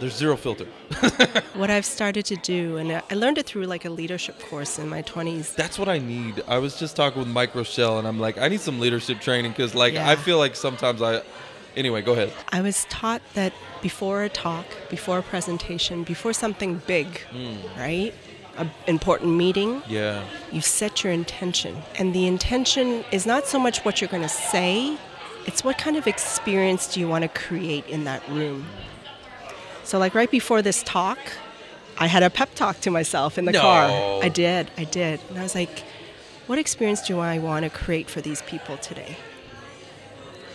There's 0.00 0.16
zero 0.16 0.36
filter. 0.36 0.66
What 1.54 1.70
I've 1.70 1.84
started 1.84 2.24
to 2.26 2.36
do, 2.36 2.76
and 2.76 3.02
I 3.10 3.14
learned 3.14 3.38
it 3.38 3.46
through 3.46 3.64
like 3.64 3.84
a 3.84 3.90
leadership 3.90 4.38
course 4.38 4.78
in 4.78 4.88
my 4.88 5.02
20s. 5.02 5.56
That's 5.56 5.76
what 5.76 5.88
I 5.88 5.98
need. 5.98 6.40
I 6.46 6.58
was 6.58 6.78
just 6.78 6.94
talking 6.94 7.18
with 7.18 7.26
Mike 7.28 7.52
Rochelle, 7.52 7.98
and 7.98 8.06
I'm 8.06 8.20
like, 8.20 8.38
I 8.38 8.46
need 8.46 8.60
some 8.60 8.78
leadership 8.78 9.20
training 9.20 9.50
because, 9.50 9.74
like, 9.74 9.94
Yeah. 9.94 10.08
I 10.08 10.14
feel 10.14 10.38
like 10.38 10.54
sometimes 10.54 11.02
I. 11.02 11.22
Anyway, 11.76 12.02
go 12.02 12.12
ahead. 12.12 12.32
I 12.50 12.60
was 12.60 12.84
taught 12.88 13.22
that 13.34 13.52
before 13.82 14.22
a 14.22 14.28
talk, 14.28 14.66
before 14.88 15.18
a 15.18 15.22
presentation, 15.22 16.04
before 16.04 16.32
something 16.32 16.80
big, 16.86 17.08
hmm. 17.32 17.56
right? 17.76 18.14
An 18.56 18.70
important 18.86 19.34
meeting, 19.34 19.82
Yeah. 19.88 20.22
you 20.52 20.60
set 20.60 21.02
your 21.02 21.12
intention. 21.12 21.76
And 21.98 22.14
the 22.14 22.26
intention 22.28 23.04
is 23.10 23.26
not 23.26 23.46
so 23.46 23.58
much 23.58 23.84
what 23.84 24.00
you're 24.00 24.10
going 24.10 24.22
to 24.22 24.28
say, 24.28 24.96
it's 25.46 25.64
what 25.64 25.76
kind 25.78 25.96
of 25.96 26.06
experience 26.06 26.92
do 26.92 27.00
you 27.00 27.08
want 27.08 27.22
to 27.22 27.28
create 27.28 27.86
in 27.88 28.04
that 28.04 28.22
room. 28.28 28.66
So, 29.88 29.98
like 29.98 30.14
right 30.14 30.30
before 30.30 30.60
this 30.60 30.82
talk, 30.82 31.18
I 31.96 32.08
had 32.08 32.22
a 32.22 32.28
pep 32.28 32.54
talk 32.54 32.78
to 32.82 32.90
myself 32.90 33.38
in 33.38 33.46
the 33.46 33.52
No. 33.52 33.60
car. 33.62 33.88
I 34.22 34.28
did, 34.28 34.70
I 34.76 34.84
did. 34.84 35.18
And 35.30 35.38
I 35.38 35.42
was 35.42 35.54
like, 35.54 35.82
what 36.46 36.58
experience 36.58 37.00
do 37.06 37.20
I 37.20 37.38
want 37.38 37.62
to 37.64 37.70
create 37.70 38.10
for 38.10 38.20
these 38.20 38.42
people 38.42 38.76
today? 38.76 39.16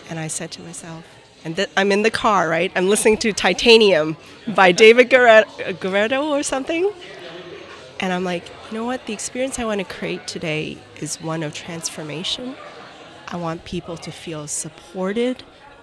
And 0.08 0.20
I 0.20 0.28
said 0.28 0.52
to 0.52 0.62
myself, 0.62 1.04
and 1.44 1.56
th- 1.56 1.68
I'm 1.76 1.90
in 1.90 2.02
the 2.02 2.12
car, 2.12 2.48
right? 2.48 2.70
I'm 2.76 2.88
listening 2.88 3.16
to 3.18 3.32
Titanium 3.32 4.16
by 4.54 4.70
David 4.70 5.10
Guerre- 5.10 5.46
Guerrero 5.80 6.28
or 6.28 6.44
something. 6.44 6.92
And 7.98 8.12
I'm 8.12 8.22
like, 8.22 8.44
you 8.70 8.78
know 8.78 8.84
what? 8.84 9.04
The 9.06 9.12
experience 9.14 9.58
I 9.58 9.64
want 9.64 9.80
to 9.80 9.84
create 9.96 10.28
today 10.28 10.78
is 11.00 11.20
one 11.20 11.42
of 11.42 11.54
transformation. 11.54 12.54
I 13.26 13.36
want 13.36 13.64
people 13.64 13.96
to 13.96 14.12
feel 14.12 14.46
supported 14.46 15.42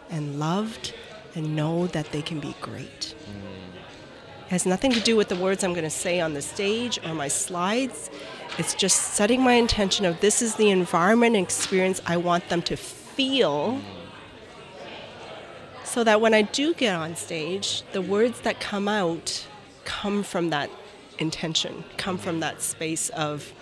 and 0.09 0.39
loved 0.39 0.93
and 1.35 1.55
know 1.55 1.87
that 1.87 2.11
they 2.11 2.21
can 2.21 2.39
be 2.39 2.55
great. 2.61 3.15
It 4.45 4.49
has 4.49 4.65
nothing 4.65 4.91
to 4.91 4.99
do 4.99 5.15
with 5.15 5.29
the 5.29 5.35
words 5.35 5.63
I'm 5.63 5.71
going 5.71 5.83
to 5.83 5.89
say 5.89 6.19
on 6.19 6.33
the 6.33 6.41
stage 6.41 6.99
or 7.05 7.13
my 7.13 7.27
slides. 7.29 8.09
It's 8.57 8.73
just 8.75 9.13
setting 9.13 9.41
my 9.41 9.53
intention 9.53 10.05
of 10.05 10.19
this 10.19 10.41
is 10.41 10.55
the 10.55 10.69
environment 10.69 11.35
and 11.35 11.43
experience 11.43 12.01
I 12.05 12.17
want 12.17 12.49
them 12.49 12.61
to 12.63 12.75
feel 12.75 13.79
so 15.83 16.03
that 16.03 16.21
when 16.21 16.33
I 16.33 16.41
do 16.41 16.73
get 16.73 16.95
on 16.95 17.15
stage, 17.15 17.83
the 17.91 18.01
words 18.01 18.41
that 18.41 18.59
come 18.59 18.87
out 18.87 19.47
come 19.83 20.23
from 20.23 20.49
that 20.49 20.69
intention, 21.19 21.83
come 21.97 22.17
from 22.17 22.39
that 22.39 22.61
space 22.61 23.09
of 23.09 23.53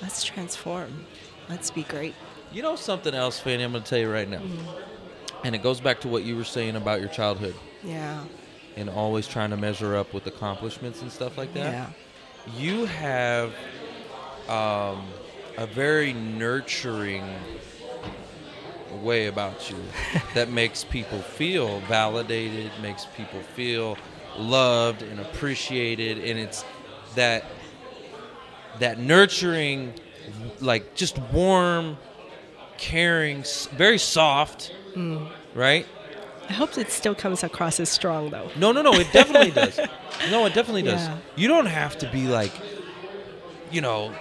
let's 0.00 0.22
transform, 0.22 1.06
let's 1.48 1.70
be 1.70 1.82
great. 1.82 2.14
You 2.52 2.62
know 2.62 2.76
something 2.76 3.14
else, 3.14 3.40
Fanny? 3.40 3.64
I'm 3.64 3.72
going 3.72 3.82
to 3.82 3.90
tell 3.90 3.98
you 3.98 4.10
right 4.10 4.28
now. 4.28 4.38
Mm-hmm. 4.38 4.93
And 5.44 5.54
it 5.54 5.62
goes 5.62 5.80
back 5.80 6.00
to 6.00 6.08
what 6.08 6.24
you 6.24 6.36
were 6.36 6.44
saying 6.44 6.74
about 6.76 7.00
your 7.00 7.08
childhood 7.10 7.54
Yeah. 7.82 8.24
and 8.76 8.88
always 8.90 9.28
trying 9.28 9.50
to 9.50 9.56
measure 9.56 9.94
up 9.94 10.12
with 10.14 10.26
accomplishments 10.26 11.02
and 11.02 11.12
stuff 11.12 11.36
like 11.38 11.52
that. 11.54 11.72
Yeah. 11.72 11.90
You 12.56 12.86
have 12.86 13.52
um, 14.48 15.04
a 15.58 15.66
very 15.66 16.12
nurturing 16.12 17.24
way 19.02 19.26
about 19.26 19.70
you 19.70 19.76
that 20.34 20.50
makes 20.50 20.82
people 20.84 21.18
feel 21.20 21.80
validated, 21.80 22.70
makes 22.80 23.06
people 23.16 23.40
feel 23.40 23.96
loved 24.36 25.02
and 25.02 25.20
appreciated, 25.20 26.18
and 26.18 26.38
it's 26.38 26.64
that 27.14 27.44
that 28.80 28.98
nurturing, 28.98 29.94
like 30.60 30.94
just 30.96 31.16
warm, 31.32 31.96
caring, 32.76 33.44
very 33.76 33.98
soft, 33.98 34.74
Mm. 34.94 35.30
right? 35.54 35.86
I 36.48 36.52
hope 36.52 36.76
it 36.76 36.90
still 36.90 37.14
comes 37.14 37.42
across 37.42 37.80
as 37.80 37.88
strong 37.88 38.30
though. 38.30 38.50
No, 38.56 38.72
no, 38.72 38.82
no. 38.82 38.92
It 38.94 39.10
definitely 39.12 39.50
does. 39.62 39.80
No, 40.30 40.44
it 40.46 40.54
definitely 40.54 40.82
does. 40.82 41.00
Yeah. 41.00 41.18
You 41.36 41.48
don't 41.48 41.66
have 41.66 41.98
to 41.98 42.10
be 42.10 42.28
like, 42.28 42.52
you 43.70 43.80
know, 43.80 44.14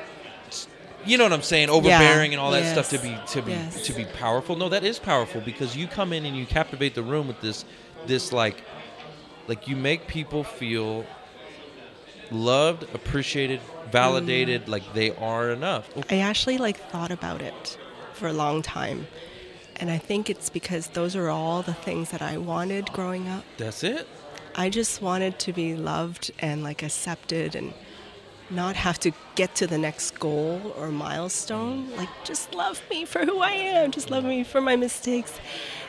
you 1.05 1.17
know 1.17 1.25
what 1.25 1.33
I'm 1.33 1.41
saying, 1.41 1.69
overbearing 1.69 2.31
and 2.33 2.39
all 2.39 2.51
that 2.51 2.71
stuff 2.71 2.89
to 2.89 2.97
be 2.97 3.17
to 3.33 3.41
be 3.41 3.51
Yes. 3.51 3.85
to 3.87 3.93
be 3.93 4.05
powerful. 4.05 4.55
No, 4.55 4.69
that 4.69 4.83
is 4.83 4.99
powerful 4.99 5.41
because 5.41 5.75
you 5.75 5.87
come 5.87 6.13
in 6.13 6.25
and 6.25 6.35
you 6.35 6.45
captivate 6.45 6.95
the 6.95 7.03
room 7.03 7.27
with 7.27 7.41
this 7.41 7.65
this 8.07 8.31
like 8.31 8.63
like 9.47 9.67
you 9.67 9.75
make 9.75 10.07
people 10.07 10.43
feel 10.43 11.05
loved, 12.31 12.83
appreciated, 12.95 13.59
validated, 13.91 14.63
mm-hmm. 14.63 14.71
like 14.71 14.93
they 14.93 15.11
are 15.17 15.51
enough. 15.51 15.89
I 16.09 16.19
actually 16.19 16.57
like 16.57 16.77
thought 16.89 17.11
about 17.11 17.41
it 17.41 17.77
for 18.13 18.27
a 18.27 18.33
long 18.33 18.61
time. 18.61 19.07
And 19.83 19.91
I 19.91 19.97
think 19.97 20.29
it's 20.29 20.49
because 20.49 20.87
those 20.87 21.13
are 21.13 21.27
all 21.27 21.61
the 21.61 21.73
things 21.73 22.11
that 22.11 22.21
I 22.21 22.37
wanted 22.37 22.89
growing 22.93 23.27
up. 23.27 23.43
that's 23.57 23.83
it. 23.83 24.07
I 24.55 24.69
just 24.69 25.01
wanted 25.01 25.39
to 25.39 25.51
be 25.51 25.75
loved 25.75 26.31
and 26.39 26.63
like 26.63 26.81
accepted 26.83 27.53
and 27.53 27.73
not 28.49 28.77
have 28.77 28.97
to 29.01 29.11
get 29.35 29.55
to 29.55 29.67
the 29.67 29.77
next 29.77 30.17
goal 30.21 30.73
or 30.77 30.87
milestone. 30.87 31.87
Mm. 31.87 31.97
Like, 31.97 32.07
just 32.23 32.55
love 32.55 32.81
me 32.89 33.03
for 33.03 33.25
who 33.25 33.39
I 33.41 33.51
am, 33.51 33.91
just 33.91 34.09
love 34.09 34.23
me 34.23 34.45
for 34.45 34.61
my 34.61 34.77
mistakes. 34.77 35.37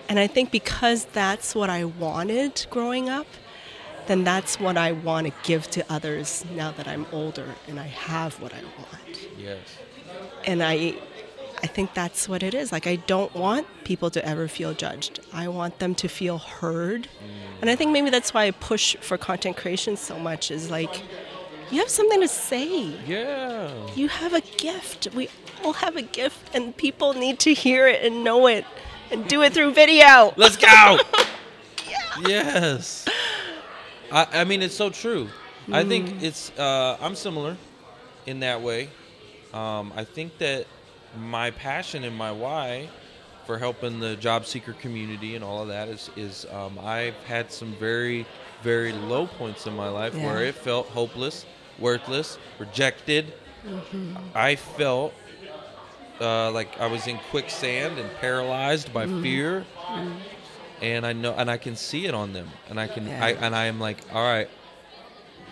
And 0.09 0.19
I 0.19 0.27
think 0.27 0.51
because 0.51 1.05
that's 1.05 1.55
what 1.55 1.71
I 1.71 1.85
wanted 1.85 2.67
growing 2.71 3.09
up, 3.09 3.29
then 4.09 4.25
that's 4.25 4.59
what 4.59 4.77
I 4.77 4.91
want 4.91 5.29
to 5.29 5.33
give 5.45 5.71
to 5.71 5.85
others 5.89 6.45
now 6.53 6.73
that 6.73 6.89
I'm 6.89 7.07
older 7.13 7.47
and 7.69 7.79
I 7.79 7.87
have 7.87 8.41
what 8.43 8.53
I 8.53 8.63
want 8.65 9.29
Yes. 9.39 9.59
and 10.47 10.65
I 10.65 10.95
I 11.65 11.67
think 11.67 11.95
that's 11.95 12.29
what 12.29 12.43
it 12.43 12.53
is. 12.53 12.73
Like 12.73 12.87
I 12.87 12.97
don't 12.97 13.35
want 13.35 13.67
people 13.85 14.11
to 14.11 14.23
ever 14.23 14.49
feel 14.49 14.75
judged. 14.75 15.21
I 15.33 15.49
want 15.49 15.79
them 15.79 15.95
to 15.95 16.09
feel 16.09 16.37
heard. 16.37 17.09
And 17.63 17.71
I 17.71 17.75
think 17.75 17.91
maybe 17.91 18.11
that's 18.11 18.35
why 18.35 18.45
I 18.45 18.51
push 18.51 18.97
for 19.01 19.17
content 19.17 19.57
creation 19.57 19.97
so 19.97 20.19
much 20.19 20.51
is 20.51 20.71
like 20.71 21.03
you 21.71 21.79
have 21.79 21.89
something 21.89 22.21
to 22.21 22.29
say. 22.29 22.95
Yeah. 23.07 23.73
You 23.97 24.09
have 24.09 24.35
a 24.35 24.43
gift. 24.43 25.09
We 25.15 25.31
all 25.63 25.73
have 25.73 25.97
a 25.97 26.03
gift 26.03 26.55
and 26.55 26.77
people 26.77 27.15
need 27.15 27.39
to 27.41 27.55
hear 27.55 27.89
it 27.89 28.05
and 28.05 28.23
know 28.23 28.47
it 28.47 28.67
and 29.11 29.27
do 29.27 29.41
it 29.41 29.55
through 29.55 29.73
video. 29.73 30.35
Let's 30.37 30.59
go. 30.59 30.99
Yes. 32.29 33.07
I, 34.13 34.27
I 34.33 34.45
mean, 34.45 34.63
it's 34.63 34.77
so 34.77 34.89
true. 34.89 35.29
I 35.73 35.83
think 35.83 36.23
it's. 36.23 36.57
Uh, 36.57 36.97
I'm 37.01 37.17
similar 37.17 37.57
in 38.25 38.39
that 38.39 38.63
way. 38.63 38.89
Um, 39.53 39.93
I 39.97 40.05
think 40.05 40.39
that 40.39 40.67
my 41.19 41.51
passion 41.51 42.05
and 42.05 42.17
my 42.17 42.33
why 42.33 42.89
for 43.47 43.59
helping 43.59 44.01
the 44.01 44.17
job 44.17 44.47
seeker 44.47 44.73
community 44.73 45.35
and 45.35 45.45
all 45.45 45.61
of 45.63 45.69
that 45.69 45.89
is 45.89 46.11
is 46.17 46.47
um, 46.51 46.79
I've 46.83 47.15
had 47.25 47.53
some 47.53 47.75
very 47.75 48.27
very 48.63 48.93
low 48.93 49.27
points 49.27 49.67
in 49.67 49.77
my 49.77 49.89
life 49.91 50.15
where 50.15 50.43
it 50.45 50.55
felt 50.55 50.87
hopeless, 50.89 51.45
worthless, 51.79 52.39
rejected. 52.59 53.35
I 54.35 54.57
felt 54.57 55.13
uh, 56.21 56.51
like 56.53 56.81
I 56.81 56.87
was 56.87 57.07
in 57.07 57.19
quicksand 57.31 57.99
and 57.99 58.11
paralyzed 58.21 58.93
by 58.93 59.07
fear, 59.23 59.67
and 60.81 61.05
I 61.05 61.13
know, 61.13 61.35
and 61.35 61.51
I 61.51 61.59
can 61.59 61.77
see 61.77 62.07
it 62.07 62.15
on 62.15 62.33
them, 62.33 62.49
and 62.71 62.81
I 62.81 62.87
can, 62.87 63.07
I, 63.09 63.33
and 63.33 63.55
I 63.55 63.67
am 63.67 63.79
like, 63.81 63.99
all 64.13 64.23
right, 64.23 64.49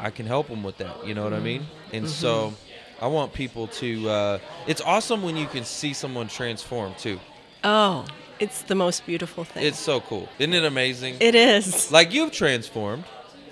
I 0.00 0.11
can 0.11 0.25
help 0.26 0.49
them 0.49 0.62
with 0.62 0.78
that. 0.78 1.07
You 1.07 1.14
know 1.14 1.25
what 1.25 1.35
I 1.35 1.40
mean? 1.40 1.62
Mm-hmm. 1.62 1.97
And 1.97 2.09
so 2.09 2.54
I 3.02 3.09
want 3.09 3.32
people 3.32 3.66
to. 3.82 4.09
Uh, 4.09 4.38
it's 4.66 4.80
awesome 4.80 5.23
when 5.23 5.37
you 5.37 5.47
can 5.47 5.64
see 5.64 5.92
someone 5.92 6.28
transform 6.28 6.94
too. 6.97 7.18
Oh, 7.64 8.04
it's 8.38 8.62
the 8.62 8.75
most 8.76 9.04
beautiful 9.06 9.42
thing. 9.44 9.64
It's 9.66 9.78
so 9.78 10.00
cool. 10.00 10.28
Isn't 10.38 10.54
it 10.54 10.64
amazing? 10.64 11.16
it 11.21 11.35
is. 11.35 11.90
like 11.90 12.12
you've 12.14 12.32
transformed. 12.32 13.04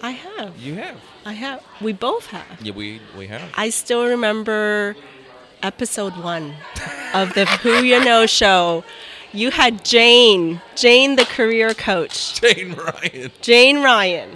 I 0.03 0.13
have. 0.13 0.57
You 0.57 0.75
have. 0.77 0.99
I 1.27 1.33
have. 1.35 1.63
We 1.81 1.93
both 1.93 2.27
have. 2.27 2.59
Yeah, 2.63 2.73
we 2.75 3.01
we 3.19 3.27
have. 3.27 3.43
I 3.57 3.71
still 3.71 4.07
remember 4.07 4.95
episode 5.63 6.17
one 6.17 6.55
of 7.13 7.35
the 7.35 7.45
Who 7.63 7.83
You 7.83 8.03
Know 8.05 8.27
show. 8.27 8.85
You 9.33 9.51
had 9.51 9.85
Jane, 9.85 10.61
Jane 10.75 11.17
the 11.17 11.25
career 11.25 11.75
coach, 11.75 12.41
Jane 12.41 12.73
Ryan. 12.75 13.31
Jane 13.43 13.83
Ryan. 13.83 14.31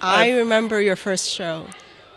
I 0.00 0.28
I've- 0.28 0.32
remember 0.38 0.80
your 0.80 0.96
first 0.96 1.28
show. 1.28 1.66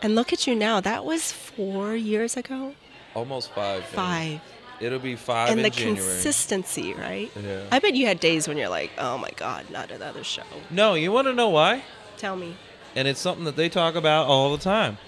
And 0.06 0.14
look 0.14 0.32
at 0.32 0.46
you 0.46 0.54
now. 0.54 0.80
That 0.82 1.04
was 1.04 1.32
four 1.32 1.96
years 1.96 2.38
ago? 2.38 2.76
Almost 3.16 3.52
five. 3.54 3.84
Five. 3.86 4.40
It'll 4.80 5.00
be 5.00 5.16
five 5.16 5.50
and 5.50 5.60
in 5.60 5.64
the 5.64 5.72
January. 5.72 5.96
consistency, 5.98 6.94
right? 6.94 7.32
Yeah. 7.44 7.64
I 7.72 7.80
bet 7.80 7.96
you 7.96 8.06
had 8.06 8.20
days 8.20 8.48
when 8.48 8.56
you're 8.56 8.70
like, 8.70 8.92
oh 9.00 9.18
my 9.18 9.32
God, 9.36 9.68
not 9.72 9.90
another 9.90 10.24
show. 10.24 10.44
no, 10.70 10.94
you 10.94 11.12
want 11.12 11.26
to 11.28 11.34
know 11.34 11.50
why? 11.50 11.82
Tell 12.18 12.36
me. 12.36 12.56
and 12.96 13.08
it's 13.08 13.20
something 13.20 13.46
that 13.46 13.56
they 13.56 13.68
talk 13.68 13.96
about 13.96 14.28
all 14.28 14.56
the 14.56 14.64
time 14.64 15.00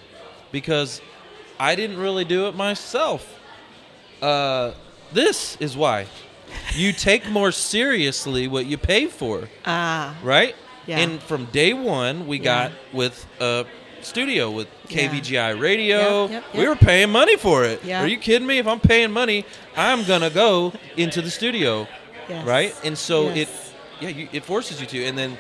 because 0.52 1.00
I 1.60 1.76
didn't 1.76 1.98
really 2.00 2.26
do 2.26 2.48
it 2.48 2.56
myself. 2.56 3.40
Uh, 4.20 4.72
this 5.14 5.58
is 5.60 5.78
why 5.78 6.08
you 6.74 6.92
take 7.10 7.30
more 7.30 7.52
seriously 7.52 8.48
what 8.48 8.66
you 8.66 8.80
pay 8.80 9.06
for, 9.06 9.48
Ah, 9.64 10.18
right? 10.24 10.56
Yeah. 10.88 11.00
And 11.02 11.22
from 11.22 11.46
day 11.52 11.74
one, 11.74 12.26
we 12.26 12.38
Yeah. 12.40 12.44
got 12.44 12.72
with 12.94 13.28
a 13.40 13.66
studio 14.02 14.50
with 14.52 14.68
Yeah. 14.90 15.08
KVGI 15.10 15.60
radio. 15.60 16.22
Yep, 16.28 16.32
yep, 16.32 16.44
We 16.56 16.68
were 16.68 16.76
paying 16.76 17.10
money 17.10 17.38
for 17.38 17.64
it. 17.64 17.84
Yeah. 17.84 18.02
Are 18.04 18.08
you 18.08 18.18
kidding 18.18 18.48
me? 18.48 18.58
If 18.58 18.68
I'm 18.68 18.80
paying 18.80 19.12
money, 19.12 19.46
I'm 19.76 20.04
gonna 20.06 20.30
go 20.30 20.74
into 20.96 21.22
the 21.22 21.30
studio, 21.32 21.88
yes. 22.30 22.46
right? 22.46 22.76
And 22.84 22.98
so 22.98 23.28
it, 23.30 23.50
yeah, 24.00 24.10
you, 24.10 24.28
it 24.32 24.46
forces 24.46 24.80
you 24.82 24.88
to. 24.88 25.06
And 25.06 25.18
then 25.18 25.38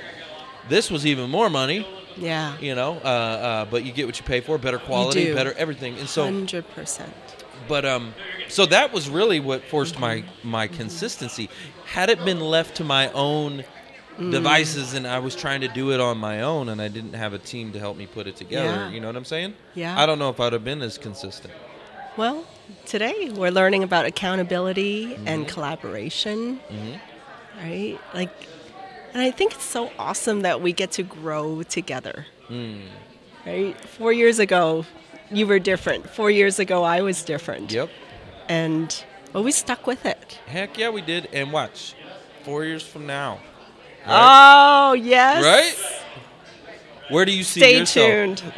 this 0.69 0.91
was 0.91 1.05
even 1.05 1.29
more 1.29 1.49
money 1.49 1.87
Yeah. 2.17 2.57
you 2.59 2.75
know 2.75 2.99
uh, 3.03 3.07
uh, 3.07 3.65
but 3.65 3.85
you 3.85 3.93
get 3.93 4.05
what 4.05 4.17
you 4.19 4.25
pay 4.25 4.41
for 4.41 4.57
better 4.57 4.79
quality 4.79 5.33
better 5.33 5.53
everything 5.53 5.97
and 5.99 6.09
so 6.09 6.29
100%. 6.29 7.07
but 7.69 7.85
um 7.85 8.13
so 8.49 8.65
that 8.65 8.91
was 8.91 9.07
really 9.07 9.39
what 9.39 9.63
forced 9.63 9.97
my 9.99 10.23
my 10.43 10.67
consistency 10.67 11.49
had 11.85 12.09
it 12.09 12.25
been 12.25 12.39
left 12.41 12.75
to 12.77 12.83
my 12.83 13.09
own 13.13 13.63
Mm. 14.17 14.31
devices 14.31 14.93
and 14.95 15.05
i 15.07 15.19
was 15.19 15.35
trying 15.35 15.61
to 15.61 15.67
do 15.67 15.91
it 15.91 15.99
on 15.99 16.17
my 16.17 16.41
own 16.41 16.69
and 16.69 16.81
i 16.81 16.87
didn't 16.87 17.13
have 17.13 17.33
a 17.33 17.37
team 17.37 17.71
to 17.73 17.79
help 17.79 17.95
me 17.97 18.07
put 18.07 18.25
it 18.27 18.35
together 18.35 18.67
Yeah. 18.69 18.89
you 18.89 18.99
know 18.99 19.07
what 19.07 19.15
i'm 19.15 19.25
saying 19.25 19.53
Yeah. 19.75 19.99
i 20.01 20.05
don't 20.07 20.17
know 20.17 20.29
if 20.29 20.39
i'd 20.39 20.53
have 20.53 20.63
been 20.63 20.81
as 20.81 20.97
consistent 20.97 21.53
Well, 22.17 22.45
today 22.87 23.29
we're 23.29 23.51
learning 23.51 23.83
about 23.83 24.05
accountability 24.07 25.05
Mm-hmm. 25.05 25.27
and 25.27 25.47
collaboration, 25.47 26.59
Mhm. 26.71 26.99
right? 27.63 27.99
Like, 28.19 28.33
and 29.13 29.21
I 29.21 29.29
think 29.31 29.53
it's 29.53 29.69
so 29.79 29.91
awesome 29.99 30.41
that 30.41 30.61
we 30.61 30.73
get 30.73 30.89
to 30.93 31.03
grow 31.03 31.61
together, 31.63 32.25
Mm. 32.49 32.81
right? 33.45 33.75
Four 33.97 34.11
years 34.13 34.39
ago, 34.39 34.85
you 35.31 35.45
were 35.45 35.59
different. 35.59 36.09
Four 36.09 36.31
years 36.31 36.57
ago, 36.59 36.83
I 36.83 37.01
was 37.01 37.17
different. 37.23 37.71
yep 37.71 37.89
And, 38.49 38.89
well, 39.33 39.43
we 39.43 39.51
stuck 39.51 39.85
with 39.85 40.03
it. 40.05 40.39
heck 40.47 40.71
yeah 40.81 40.89
we 40.89 41.01
did 41.01 41.27
and 41.33 41.51
watch 41.51 41.93
four 42.45 42.65
years 42.65 42.81
from 42.93 43.05
now 43.05 43.31
Oh, 44.09 44.93
yes. 44.93 45.43
right 45.43 45.97
where 47.09 47.25
do 47.25 47.31
you 47.31 47.43
see 47.43 47.61
Stay 47.61 47.77
yourself 47.77 48.39
tuned. 48.39 48.43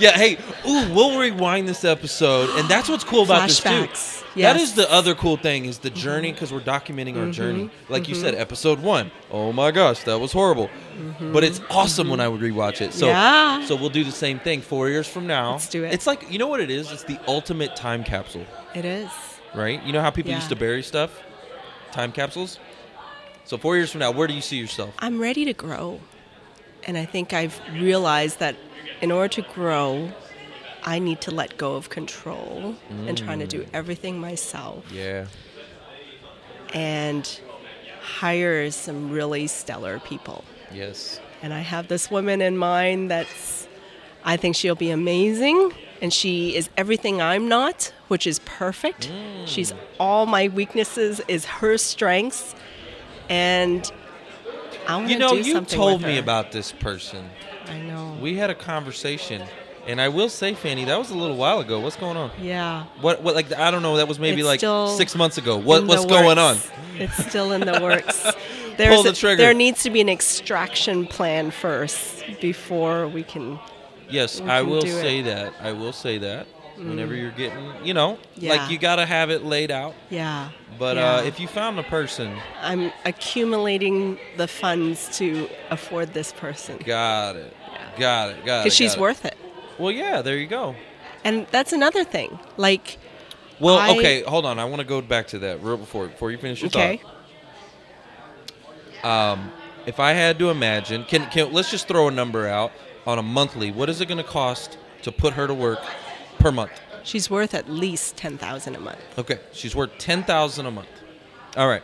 yeah, 0.00 0.16
hey, 0.16 0.38
ooh, 0.66 0.92
we'll 0.92 1.18
rewind 1.18 1.68
this 1.68 1.84
episode, 1.84 2.50
and 2.58 2.68
that's 2.68 2.88
what's 2.88 3.04
cool 3.04 3.22
about 3.22 3.46
this 3.48 3.60
Flashbacks, 3.60 4.20
too. 4.20 4.24
That 4.40 4.56
yes. 4.56 4.62
is 4.62 4.74
the 4.74 4.90
other 4.90 5.14
cool 5.14 5.36
thing 5.36 5.64
is 5.66 5.78
the 5.78 5.90
journey 5.90 6.32
because 6.32 6.52
we're 6.52 6.60
documenting 6.60 7.16
our 7.24 7.30
journey. 7.30 7.64
Mm-hmm. 7.66 7.92
Like 7.92 8.08
you 8.08 8.14
said, 8.14 8.34
episode 8.34 8.80
one. 8.80 9.10
Oh 9.30 9.52
my 9.52 9.70
gosh, 9.70 10.02
that 10.04 10.18
was 10.18 10.32
horrible, 10.32 10.68
but 11.20 11.44
it's 11.44 11.60
awesome 11.70 12.08
when 12.08 12.20
I 12.20 12.28
would 12.28 12.40
rewatch 12.40 12.80
it. 12.80 12.92
So, 12.92 13.06
Mm-hmm. 13.06 13.60
Yeah. 13.60 13.66
so 13.66 13.76
we'll 13.76 13.88
do 13.90 14.04
the 14.04 14.12
same 14.12 14.38
thing 14.40 14.60
four 14.62 14.88
years 14.88 15.06
from 15.06 15.26
now. 15.26 15.52
Let's 15.52 15.68
do 15.68 15.84
it. 15.84 15.92
It's 15.94 16.06
like 16.06 16.30
you 16.30 16.38
know 16.38 16.46
what 16.48 16.60
it 16.60 16.70
is. 16.70 16.90
It's 16.90 17.04
the 17.04 17.18
ultimate 17.28 17.76
time 17.76 18.02
capsule, 18.04 18.46
It 18.74 18.84
is. 18.84 19.10
right? 19.54 19.82
You 19.84 19.92
know 19.92 20.00
how 20.00 20.10
people 20.10 20.30
Yeah. 20.30 20.36
used 20.38 20.48
to 20.50 20.56
bury 20.56 20.82
stuff, 20.82 21.22
time 21.92 22.10
capsules. 22.12 22.58
So 23.44 23.58
four 23.58 23.76
years 23.76 23.90
from 23.90 24.00
now, 24.00 24.10
where 24.10 24.28
do 24.28 24.34
you 24.34 24.40
see 24.40 24.58
yourself? 24.58 24.94
I'm 24.98 25.20
ready 25.20 25.44
to 25.44 25.52
grow. 25.52 26.00
And 26.84 26.96
I 26.96 27.04
think 27.04 27.32
I've 27.32 27.60
realized 27.72 28.38
that 28.38 28.56
in 29.00 29.10
order 29.10 29.28
to 29.34 29.42
grow, 29.42 30.10
I 30.84 30.98
need 30.98 31.20
to 31.22 31.30
let 31.30 31.56
go 31.56 31.74
of 31.74 31.90
control 31.90 32.74
and 33.06 33.16
trying 33.16 33.38
to 33.40 33.46
do 33.46 33.62
mm. 33.62 33.68
everything 33.74 34.18
myself 34.18 34.90
Yeah, 34.90 35.26
and 36.72 37.40
hire 38.00 38.70
some 38.70 39.10
really 39.10 39.46
stellar 39.46 39.98
people. 40.00 40.44
yes, 40.72 41.20
And 41.42 41.52
I 41.52 41.60
have 41.60 41.88
this 41.88 42.10
woman 42.10 42.40
in 42.40 42.56
mind 42.56 43.10
that's, 43.10 43.68
I 44.24 44.36
think 44.36 44.56
she'll 44.56 44.74
be 44.74 44.90
amazing. 44.90 45.72
And 46.02 46.12
she 46.12 46.56
is 46.56 46.70
everything 46.78 47.20
I'm 47.20 47.46
not, 47.46 47.92
which 48.08 48.26
is 48.26 48.38
perfect. 48.40 49.10
She's 49.44 49.72
mm. 49.72 49.78
all 49.98 50.24
my 50.24 50.48
weaknesses, 50.48 51.20
is 51.28 51.44
her 51.44 51.76
strengths. 51.76 52.54
And 53.30 53.90
I 54.86 54.96
want 54.96 55.06
to 55.08 55.12
you 55.14 55.18
know, 55.18 55.32
you 55.32 55.60
told 55.62 56.02
me 56.02 56.18
about 56.18 56.52
this 56.52 56.72
person. 56.72 57.30
I 57.66 57.78
know. 57.78 58.18
We 58.20 58.36
had 58.36 58.50
a 58.50 58.54
conversation, 58.54 59.42
and 59.86 60.00
I 60.00 60.08
will 60.08 60.28
say, 60.28 60.54
Fanny, 60.54 60.84
that 60.86 60.98
was 60.98 61.10
a 61.10 61.16
little 61.16 61.36
while 61.36 61.60
ago. 61.60 61.78
What's 61.80 61.94
going 61.96 62.16
on? 62.16 62.30
yeah. 62.40 62.84
What? 63.00 63.22
What? 63.22 63.34
Like 63.36 63.52
I 63.52 63.70
don't 63.70 63.82
know. 63.82 63.96
That 63.96 64.08
was 64.08 64.18
maybe 64.18 64.40
It's 64.42 64.62
like 64.62 64.90
six 64.98 65.14
months 65.14 65.38
ago. 65.38 65.56
What? 65.56 65.86
What's 65.86 66.02
the 66.02 66.08
going 66.08 66.38
on? 66.38 66.58
It's 66.98 67.16
still 67.28 67.52
in 67.52 67.60
the 67.62 67.78
works. 67.80 68.20
There's 68.76 69.02
the 69.04 69.10
a- 69.10 69.12
trigger. 69.12 69.36
there 69.36 69.54
needs 69.54 69.82
to 69.84 69.90
be 69.90 70.00
an 70.00 70.08
extraction 70.08 71.06
plan 71.06 71.50
first 71.50 72.24
before 72.40 73.06
we 73.08 73.22
can. 73.22 73.58
Yes, 74.08 74.40
We 74.40 74.50
I 74.50 74.62
will 74.62 74.80
do 74.80 74.88
it. 74.88 75.00
say 75.00 75.22
that. 75.22 75.52
I 75.62 75.72
will 75.72 75.92
say 75.92 76.18
that. 76.18 76.46
Whenever 76.88 77.14
you're 77.14 77.30
getting, 77.32 77.72
you 77.84 77.92
know, 77.94 78.18
Yeah. 78.36 78.54
like 78.54 78.70
you 78.70 78.78
gotta 78.78 79.04
have 79.04 79.28
it 79.30 79.44
laid 79.44 79.70
out. 79.70 79.94
Yeah. 80.08 80.48
But 80.78 80.96
Yeah. 80.96 81.16
uh, 81.16 81.22
if 81.22 81.38
you 81.38 81.46
found 81.46 81.78
a 81.78 81.82
person, 81.82 82.34
I'm 82.62 82.90
accumulating 83.04 84.18
the 84.38 84.48
funds 84.48 85.08
to 85.18 85.48
afford 85.70 86.14
this 86.14 86.32
person 86.32 86.78
got 86.84 87.36
it, 87.36 87.54
Yeah. 87.72 87.78
got 87.98 88.30
it, 88.30 88.44
got 88.46 88.60
it. 88.60 88.64
because 88.64 88.74
she's 88.76 88.92
got 88.92 88.98
it. 88.98 89.00
worth 89.02 89.24
it. 89.26 89.36
Well, 89.78 89.90
yeah, 89.92 90.22
there 90.22 90.36
you 90.38 90.46
go. 90.46 90.74
And 91.22 91.46
that's 91.50 91.72
another 91.74 92.02
thing. 92.02 92.38
Like, 92.56 92.96
Well, 93.58 93.76
I- 93.78 93.90
okay, 93.90 94.22
hold 94.22 94.46
on. 94.46 94.58
I 94.58 94.64
want 94.64 94.80
to 94.80 94.86
go 94.86 95.02
back 95.02 95.26
to 95.28 95.38
that 95.40 95.62
real 95.62 95.76
before 95.76 96.06
before 96.06 96.30
you 96.30 96.38
finish 96.38 96.62
your 96.62 96.68
okay, 96.68 97.00
thought. 99.02 99.32
Um, 99.32 99.52
if 99.86 100.00
I 100.00 100.12
had 100.12 100.38
to 100.38 100.48
imagine, 100.50 101.04
can 101.04 101.26
can 101.26 101.52
let's 101.52 101.70
just 101.70 101.88
throw 101.88 102.08
a 102.08 102.10
number 102.10 102.48
out 102.48 102.72
on 103.06 103.18
a 103.18 103.22
monthly. 103.22 103.70
What 103.70 103.88
is 103.90 104.00
it 104.00 104.06
going 104.06 104.18
to 104.18 104.24
cost 104.24 104.78
to 105.02 105.12
put 105.12 105.34
her 105.34 105.46
to 105.46 105.54
work 105.54 105.80
per 106.40 106.50
month? 106.50 106.72
she's 107.02 107.30
worth 107.30 107.54
at 107.54 107.68
least 107.68 108.16
ten 108.16 108.38
thousand 108.38 108.76
a 108.76 108.80
month. 108.80 109.00
Okay, 109.18 109.38
she's 109.52 109.74
worth 109.74 109.96
ten 109.98 110.22
thousand 110.22 110.66
a 110.66 110.70
month. 110.70 110.88
All 111.56 111.68
right. 111.68 111.82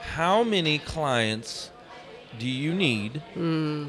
How 0.00 0.42
many 0.42 0.78
clients 0.78 1.70
do 2.38 2.48
you 2.48 2.74
need 2.74 3.22
hmm. 3.34 3.88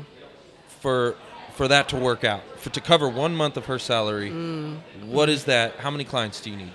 for 0.82 1.16
for 1.54 1.68
that 1.68 1.90
to 1.90 1.96
work 1.98 2.24
out? 2.24 2.42
For 2.58 2.70
to 2.70 2.82
cover 2.82 3.10
one 3.10 3.36
month 3.36 3.58
of 3.58 3.66
her 3.66 3.80
salary, 3.80 4.30
hmm. 4.30 4.76
what 5.06 5.30
is 5.30 5.46
that? 5.46 5.78
How 5.78 5.92
many 5.92 6.04
clients 6.04 6.42
do 6.42 6.50
you 6.52 6.58
need? 6.58 6.72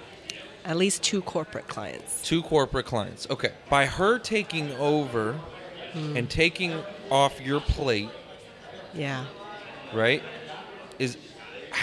At 0.64 0.76
least 0.76 1.02
two 1.02 1.22
corporate 1.22 1.68
clients. 1.68 2.22
Two 2.22 2.42
corporate 2.42 2.86
clients. 2.86 3.28
Okay. 3.30 3.52
By 3.70 3.86
her 3.86 4.18
taking 4.18 4.72
over 4.72 5.34
hmm. 5.92 6.16
and 6.16 6.28
taking 6.28 6.82
off 7.08 7.40
your 7.40 7.60
plate, 7.60 8.10
Yeah. 8.92 9.26
right? 9.94 10.24
Is 10.98 11.16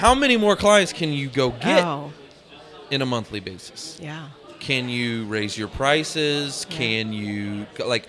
how 0.01 0.13
many 0.15 0.37
more 0.37 0.55
clients 0.55 0.91
can 0.93 1.11
you 1.13 1.27
go 1.27 1.51
get 1.51 1.83
Oh, 1.83 2.11
in 2.89 3.01
a 3.01 3.05
monthly 3.05 3.39
basis? 3.39 3.99
yeah. 4.01 4.27
Can 4.59 4.87
you 4.89 5.25
raise 5.25 5.57
your 5.57 5.67
prices? 5.67 6.65
Yeah. 6.69 6.77
Can 6.77 7.13
you 7.13 7.65
like 7.85 8.07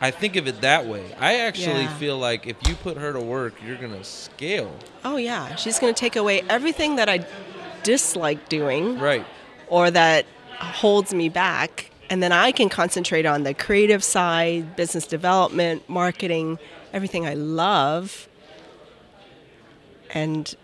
I 0.00 0.10
think 0.10 0.36
of 0.36 0.46
it 0.48 0.60
that 0.60 0.86
way. 0.86 1.04
I 1.18 1.40
actually 1.40 1.82
Yeah. 1.84 1.96
feel 1.96 2.18
like 2.18 2.46
if 2.46 2.56
you 2.68 2.74
put 2.74 2.96
her 2.98 3.12
to 3.12 3.20
work, 3.20 3.54
you're 3.66 3.76
going 3.76 3.96
to 3.96 4.04
scale. 4.04 4.70
Oh, 5.04 5.16
yeah. 5.16 5.54
She's 5.56 5.78
going 5.78 5.94
to 5.94 5.98
take 5.98 6.16
away 6.16 6.42
everything 6.50 6.96
that 6.96 7.08
I 7.08 7.24
dislike 7.84 8.48
doing. 8.48 8.98
Right. 8.98 9.24
or 9.68 9.90
that 9.90 10.26
holds 10.58 11.14
me 11.14 11.28
back. 11.30 11.90
And 12.10 12.22
then 12.22 12.32
I 12.32 12.52
can 12.52 12.68
concentrate 12.68 13.24
on 13.24 13.44
the 13.44 13.54
creative 13.54 14.04
side, 14.04 14.76
business 14.76 15.06
development, 15.06 15.88
marketing, 15.88 16.58
everything 16.92 17.26
I 17.26 17.32
love. 17.34 18.28
And 20.14 20.54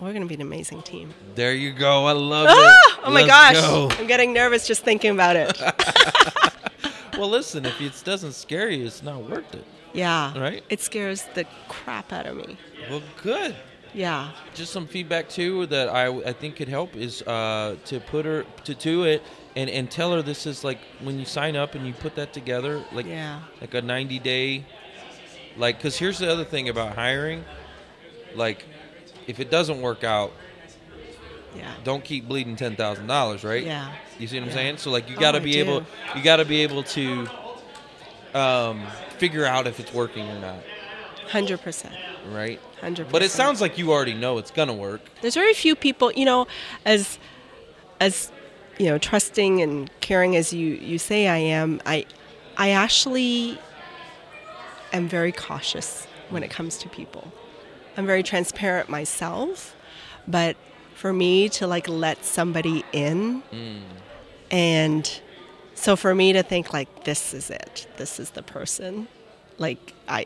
we're 0.00 0.10
going 0.12 0.22
to 0.22 0.28
be 0.28 0.34
an 0.34 0.40
amazing 0.40 0.82
team. 0.82 1.14
There 1.34 1.54
you 1.54 1.72
go. 1.72 2.06
I 2.06 2.12
love 2.12 2.46
Ah! 2.50 2.52
it. 2.92 2.98
Oh 3.04 3.10
my 3.10 3.22
Let's 3.22 3.26
gosh. 3.28 3.54
go. 3.60 3.88
I'm 3.98 4.06
getting 4.06 4.32
nervous 4.32 4.66
just 4.66 4.82
thinking 4.82 5.12
about 5.12 5.36
it. 5.36 5.60
Well, 7.18 7.30
listen, 7.30 7.66
if 7.66 7.80
it 7.80 8.00
doesn't 8.04 8.34
scare 8.34 8.70
you, 8.70 8.86
it's 8.86 9.02
not 9.02 9.28
worth 9.28 9.52
it. 9.52 9.64
Yeah. 9.92 10.38
Right? 10.38 10.62
It 10.70 10.80
scares 10.80 11.24
the 11.34 11.44
crap 11.68 12.12
out 12.12 12.26
of 12.26 12.36
me. 12.36 12.56
Well, 12.88 13.02
good. 13.20 13.56
Yeah. 13.92 14.30
Just 14.54 14.72
some 14.72 14.86
feedback 14.86 15.28
too 15.28 15.66
that 15.66 15.88
I, 15.88 16.06
I 16.16 16.32
think 16.32 16.54
could 16.54 16.68
help 16.68 16.94
is 16.94 17.22
uh, 17.22 17.74
to 17.86 17.98
put 17.98 18.24
her 18.24 18.44
to 18.62 18.72
do 18.76 19.02
it 19.02 19.24
and, 19.56 19.68
and 19.68 19.90
tell 19.90 20.12
her 20.12 20.22
this 20.22 20.46
is 20.46 20.62
like 20.62 20.78
when 21.00 21.18
you 21.18 21.24
sign 21.24 21.56
up 21.56 21.74
and 21.74 21.84
you 21.88 21.92
put 21.92 22.14
that 22.14 22.32
together 22.32 22.84
like 22.92 23.06
Yeah. 23.06 23.40
like 23.60 23.74
a 23.74 23.82
90 23.82 24.20
day 24.20 24.64
like 25.56 25.78
because 25.78 25.98
here's 25.98 26.18
the 26.20 26.30
other 26.30 26.44
thing 26.44 26.68
about 26.68 26.94
hiring 26.94 27.44
like 28.36 28.64
if 29.28 29.38
it 29.38 29.50
doesn't 29.50 29.80
work 29.80 30.02
out 30.02 30.32
Yeah. 31.54 31.72
don't 31.84 32.02
keep 32.02 32.26
bleeding 32.26 32.56
ten 32.56 32.74
thousand 32.74 33.06
dollars 33.06 33.44
right 33.44 33.62
Yeah. 33.64 33.92
you 34.18 34.26
see 34.26 34.36
what 34.38 34.44
i'm 34.44 34.48
Yeah. 34.48 34.54
saying 34.54 34.76
so 34.78 34.90
like 34.90 35.08
you 35.08 35.16
Oh, 35.16 35.20
got 35.20 35.32
to 35.32 35.38
I 35.38 35.42
be 35.42 35.58
able 35.60 35.84
you 36.16 36.22
got 36.22 36.36
to 36.36 36.44
be 36.44 36.62
able 36.62 36.82
to 36.84 37.28
um, 38.34 38.86
figure 39.18 39.44
out 39.46 39.66
if 39.66 39.78
it's 39.80 39.92
working 39.94 40.28
or 40.28 40.38
not 40.40 40.58
Hundred 41.30 41.60
percent. 41.60 41.94
right 42.30 42.58
Hundred 42.80 43.04
percent. 43.04 43.12
but 43.12 43.22
it 43.22 43.30
sounds 43.30 43.60
like 43.60 43.78
you 43.78 43.92
already 43.92 44.14
know 44.14 44.38
it's 44.38 44.50
gonna 44.50 44.72
work 44.74 45.00
there's 45.20 45.34
very 45.34 45.52
few 45.54 45.74
people 45.76 46.10
you 46.12 46.24
know 46.24 46.46
as 46.84 47.18
as 48.00 48.30
you 48.78 48.86
know 48.86 48.96
trusting 48.98 49.60
and 49.62 49.90
caring 50.00 50.36
as 50.36 50.52
you 50.52 50.74
you 50.74 50.98
say 50.98 51.26
i 51.28 51.36
am 51.36 51.80
i 51.84 52.04
i 52.56 52.70
actually 52.70 53.58
am 54.92 55.08
very 55.08 55.32
cautious 55.32 56.06
when 56.30 56.42
it 56.42 56.50
comes 56.50 56.78
to 56.78 56.88
people 56.88 57.30
i'm 57.98 58.06
very 58.06 58.22
transparent 58.22 58.88
myself 58.88 59.76
but 60.26 60.56
for 60.94 61.12
me 61.12 61.48
to 61.48 61.66
like 61.66 61.86
let 61.88 62.24
somebody 62.24 62.82
in 62.92 63.42
mm. 63.52 63.80
and 64.50 65.20
so 65.74 65.94
for 65.94 66.14
me 66.14 66.32
to 66.32 66.42
think 66.42 66.72
like 66.72 67.04
this 67.04 67.34
is 67.34 67.50
it 67.50 67.86
this 67.98 68.18
is 68.18 68.30
the 68.30 68.42
person 68.42 69.06
like 69.58 69.92
i 70.08 70.24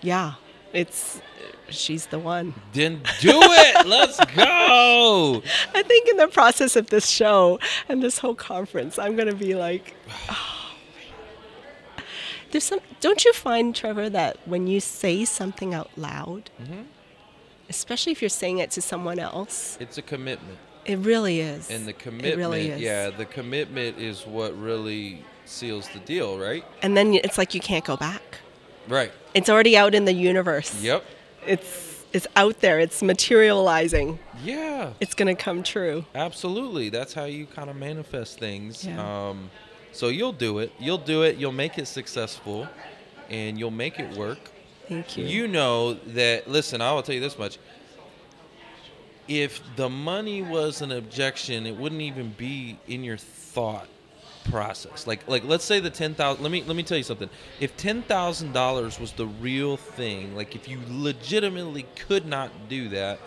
yeah 0.00 0.34
it's 0.72 1.20
she's 1.68 2.06
the 2.06 2.18
one. 2.18 2.54
Then 2.72 3.02
do 3.20 3.32
it! 3.34 3.86
Let's 3.86 4.18
go! 4.34 5.42
I 5.74 5.82
think 5.82 6.08
in 6.08 6.16
the 6.16 6.28
process 6.28 6.76
of 6.76 6.88
this 6.88 7.08
show 7.08 7.58
and 7.88 8.02
this 8.02 8.18
whole 8.18 8.34
conference, 8.34 8.98
I'm 8.98 9.16
going 9.16 9.28
to 9.28 9.34
be 9.34 9.54
like, 9.54 9.94
oh. 10.30 10.61
There's 12.52 12.64
some. 12.64 12.80
Don't 13.00 13.24
you 13.24 13.32
find, 13.32 13.74
Trevor, 13.74 14.08
that 14.10 14.36
when 14.46 14.66
you 14.68 14.78
say 14.80 15.24
something 15.24 15.74
out 15.74 15.90
loud, 15.96 16.50
Mm-hmm. 16.62 16.82
especially 17.68 18.12
if 18.12 18.22
you're 18.22 18.28
saying 18.28 18.58
it 18.58 18.70
to 18.72 18.80
someone 18.82 19.18
else, 19.18 19.76
it's 19.80 19.98
a 19.98 20.02
commitment 20.02 20.58
it 20.84 20.98
really 20.98 21.40
is. 21.40 21.70
and 21.70 21.86
the 21.86 21.90
It 21.90 21.98
commitment 22.00 22.36
really 22.36 22.68
is. 22.70 22.80
yeah 22.80 23.08
the 23.10 23.24
commitment 23.24 23.98
is 23.98 24.26
what 24.26 24.50
really 24.60 25.24
seals 25.44 25.88
the 25.90 26.00
deal 26.00 26.38
right 26.38 26.64
And 26.82 26.96
then 26.96 27.14
it's 27.14 27.38
like 27.38 27.54
you 27.54 27.60
can't 27.60 27.84
go 27.84 27.96
back. 27.96 28.38
right 28.88 29.12
It's 29.34 29.48
already 29.48 29.76
out 29.76 29.94
in 29.94 30.04
the 30.06 30.12
universe. 30.12 30.70
yep 30.82 31.04
It's 31.46 31.90
it's 32.12 32.26
out 32.36 32.60
there. 32.60 32.78
It's 32.78 33.02
materializing. 33.02 34.18
yeah 34.44 34.92
It's 35.00 35.14
going 35.14 35.34
to 35.34 35.40
come 35.42 35.62
true. 35.62 36.04
Absolutely. 36.14 36.90
That's 36.90 37.14
how 37.14 37.24
you 37.24 37.46
kind 37.46 37.70
of 37.70 37.76
manifest 37.76 38.38
things. 38.38 38.84
Yeah. 38.84 39.00
Um, 39.30 39.50
so 39.92 40.08
you'll 40.08 40.32
do 40.32 40.58
it. 40.58 40.72
You'll 40.78 40.98
do 40.98 41.22
it. 41.22 41.36
You'll 41.36 41.52
make 41.52 41.78
it 41.78 41.86
successful, 41.86 42.68
and 43.30 43.58
you'll 43.58 43.70
make 43.70 43.98
it 43.98 44.16
work. 44.16 44.38
Thank 44.88 45.16
you. 45.16 45.24
You 45.24 45.48
know 45.48 45.94
that. 45.94 46.48
Listen, 46.48 46.80
I 46.80 46.92
will 46.92 47.02
tell 47.02 47.14
you 47.14 47.20
this 47.20 47.38
much. 47.38 47.58
If 49.28 49.62
the 49.76 49.88
money 49.88 50.42
was 50.42 50.82
an 50.82 50.90
objection, 50.90 51.66
it 51.66 51.76
wouldn't 51.76 52.02
even 52.02 52.30
be 52.36 52.78
in 52.88 53.04
your 53.04 53.16
thought 53.16 53.88
process. 54.50 55.06
Like, 55.06 55.26
like 55.28 55.44
let's 55.44 55.64
say 55.64 55.80
the 55.80 55.90
ten 55.90 56.14
thousand. 56.14 56.42
Let 56.42 56.52
me 56.52 56.64
let 56.66 56.76
me 56.76 56.82
tell 56.82 56.98
you 56.98 57.04
something. 57.04 57.30
If 57.60 57.76
ten 57.76 58.02
thousand 58.02 58.52
dollars 58.52 58.98
was 58.98 59.12
the 59.12 59.26
real 59.26 59.76
thing, 59.76 60.34
like 60.34 60.54
if 60.54 60.68
you 60.68 60.80
legitimately 60.88 61.86
could 62.08 62.26
not 62.26 62.50
do 62.68 62.88
that, 62.88 63.20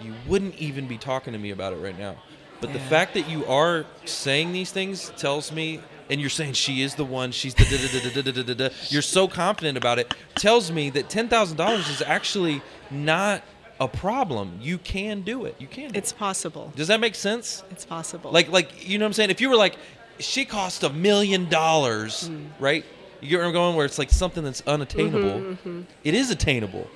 you 0.00 0.14
wouldn't 0.26 0.54
even 0.56 0.86
be 0.86 0.98
talking 0.98 1.32
to 1.32 1.38
me 1.38 1.50
about 1.50 1.72
it 1.72 1.76
right 1.76 1.98
now. 1.98 2.16
But 2.60 2.72
the 2.72 2.78
fact 2.78 3.14
that 3.14 3.28
you 3.28 3.46
are 3.46 3.86
saying 4.04 4.52
these 4.52 4.70
things 4.70 5.12
tells 5.16 5.50
me, 5.50 5.80
and 6.10 6.20
you're 6.20 6.28
saying 6.28 6.52
she 6.54 6.82
is 6.82 6.96
the 6.96 7.04
one, 7.04 7.32
she's 7.32 7.54
the 7.54 7.64
da 7.64 7.76
da 7.76 8.00
da 8.00 8.10
da 8.10 8.22
da 8.22 8.32
da 8.32 8.54
da 8.54 8.68
da. 8.68 8.74
You're 8.88 9.00
so 9.02 9.28
confident 9.28 9.78
about 9.78 9.98
it, 9.98 10.12
tells 10.34 10.70
me 10.70 10.90
that 10.90 11.08
ten 11.08 11.28
thousand 11.28 11.56
dollars 11.56 11.88
is 11.88 12.02
actually 12.02 12.60
not 12.90 13.42
a 13.80 13.88
problem. 13.88 14.58
You 14.60 14.76
can 14.78 15.22
do 15.22 15.46
it. 15.46 15.56
You 15.58 15.66
can. 15.66 15.90
do 15.90 15.94
it. 15.94 15.96
it's 15.96 16.12
possible. 16.12 16.70
it. 16.74 16.76
Does 16.76 16.88
that 16.88 17.00
make 17.00 17.14
sense? 17.14 17.62
It's 17.70 17.84
possible. 17.84 18.30
Like, 18.30 18.48
like 18.48 18.86
you 18.86 18.98
know 18.98 19.04
what 19.04 19.08
I'm 19.08 19.12
saying? 19.14 19.30
If 19.30 19.40
you 19.40 19.48
were 19.48 19.56
like, 19.56 19.76
she 20.18 20.44
cost 20.44 20.82
a 20.82 20.90
million 20.90 21.48
dollars, 21.48 22.30
right? 22.58 22.84
You 23.20 23.28
get 23.28 23.36
where 23.38 23.46
I'm 23.46 23.52
going? 23.52 23.76
Where 23.76 23.86
it's 23.86 23.98
like 23.98 24.10
something 24.10 24.44
that's 24.44 24.62
unattainable. 24.66 25.56
It 26.04 26.14
is 26.14 26.30
attainable, 26.30 26.88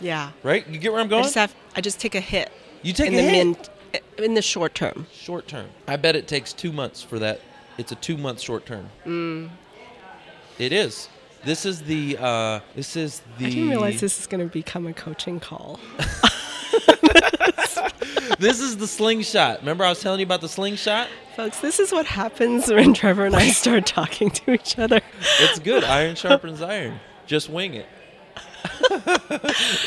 yeah. 0.00 0.32
right? 0.42 0.66
You 0.68 0.78
get 0.78 0.92
where 0.92 1.00
I'm 1.00 1.06
I 1.06 1.10
going? 1.10 1.22
just 1.24 1.34
have 1.36 1.54
I 1.74 1.80
just 1.80 2.00
take 2.00 2.14
a 2.14 2.20
hit. 2.20 2.50
you 2.82 2.92
take 2.92 3.08
in 3.08 3.14
a 3.14 3.16
the 3.16 3.22
hit. 3.22 3.32
mint 3.32 3.70
in 4.18 4.34
the 4.34 4.42
short 4.42 4.74
term. 4.74 5.06
Short 5.12 5.46
term. 5.48 5.68
I 5.86 5.96
bet 5.96 6.16
it 6.16 6.28
takes 6.28 6.52
two 6.52 6.72
months 6.72 7.02
for 7.02 7.18
that. 7.18 7.40
It's 7.78 7.92
a 7.92 7.96
two 7.96 8.16
month 8.16 8.40
short 8.40 8.66
term. 8.66 8.88
Mm. 9.04 9.50
It 10.58 10.72
is. 10.72 11.08
This 11.44 11.66
is 11.66 11.82
the. 11.82 12.16
Uh, 12.18 12.60
this 12.74 12.96
is 12.96 13.22
the. 13.38 13.46
I 13.46 13.50
didn't 13.50 13.68
realize 13.68 14.00
this 14.00 14.18
is 14.18 14.26
going 14.26 14.40
to 14.40 14.52
become 14.52 14.86
a 14.86 14.92
coaching 14.92 15.38
call. 15.38 15.78
this 18.38 18.60
is 18.60 18.78
the 18.78 18.86
slingshot. 18.86 19.60
Remember, 19.60 19.84
I 19.84 19.90
was 19.90 20.00
telling 20.00 20.20
you 20.20 20.26
about 20.26 20.40
the 20.40 20.48
slingshot. 20.48 21.08
Folks, 21.36 21.60
this 21.60 21.78
is 21.78 21.92
what 21.92 22.06
happens 22.06 22.68
when 22.68 22.94
Trevor 22.94 23.26
and 23.26 23.36
I 23.36 23.50
start 23.50 23.86
talking 23.86 24.30
to 24.30 24.52
each 24.52 24.78
other. 24.78 25.00
It's 25.40 25.58
good. 25.58 25.84
iron 25.84 26.16
sharpens 26.16 26.62
iron. 26.62 26.98
Just 27.26 27.50
wing 27.50 27.74
it. 27.74 27.86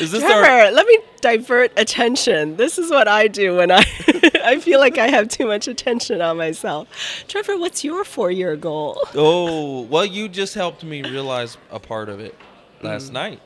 is 0.00 0.10
this 0.12 0.22
Trevor, 0.22 0.46
our? 0.46 0.70
let 0.70 0.86
me 0.86 0.98
divert 1.20 1.72
attention. 1.76 2.56
This 2.56 2.78
is 2.78 2.90
what 2.90 3.08
I 3.08 3.28
do 3.28 3.56
when 3.56 3.70
I 3.70 3.84
I 4.44 4.58
feel 4.60 4.78
like 4.80 4.98
I 4.98 5.08
have 5.08 5.28
too 5.28 5.46
much 5.46 5.68
attention 5.68 6.20
on 6.20 6.36
myself. 6.36 6.88
Trevor, 7.28 7.58
what's 7.58 7.84
your 7.84 8.04
4-year 8.04 8.56
goal? 8.56 9.00
Oh, 9.14 9.82
well, 9.82 10.04
you 10.04 10.28
just 10.28 10.54
helped 10.54 10.84
me 10.84 11.02
realize 11.02 11.58
a 11.70 11.78
part 11.80 12.08
of 12.08 12.20
it 12.20 12.34
last 12.82 13.12
Mm-hmm. 13.12 13.14
night, 13.14 13.40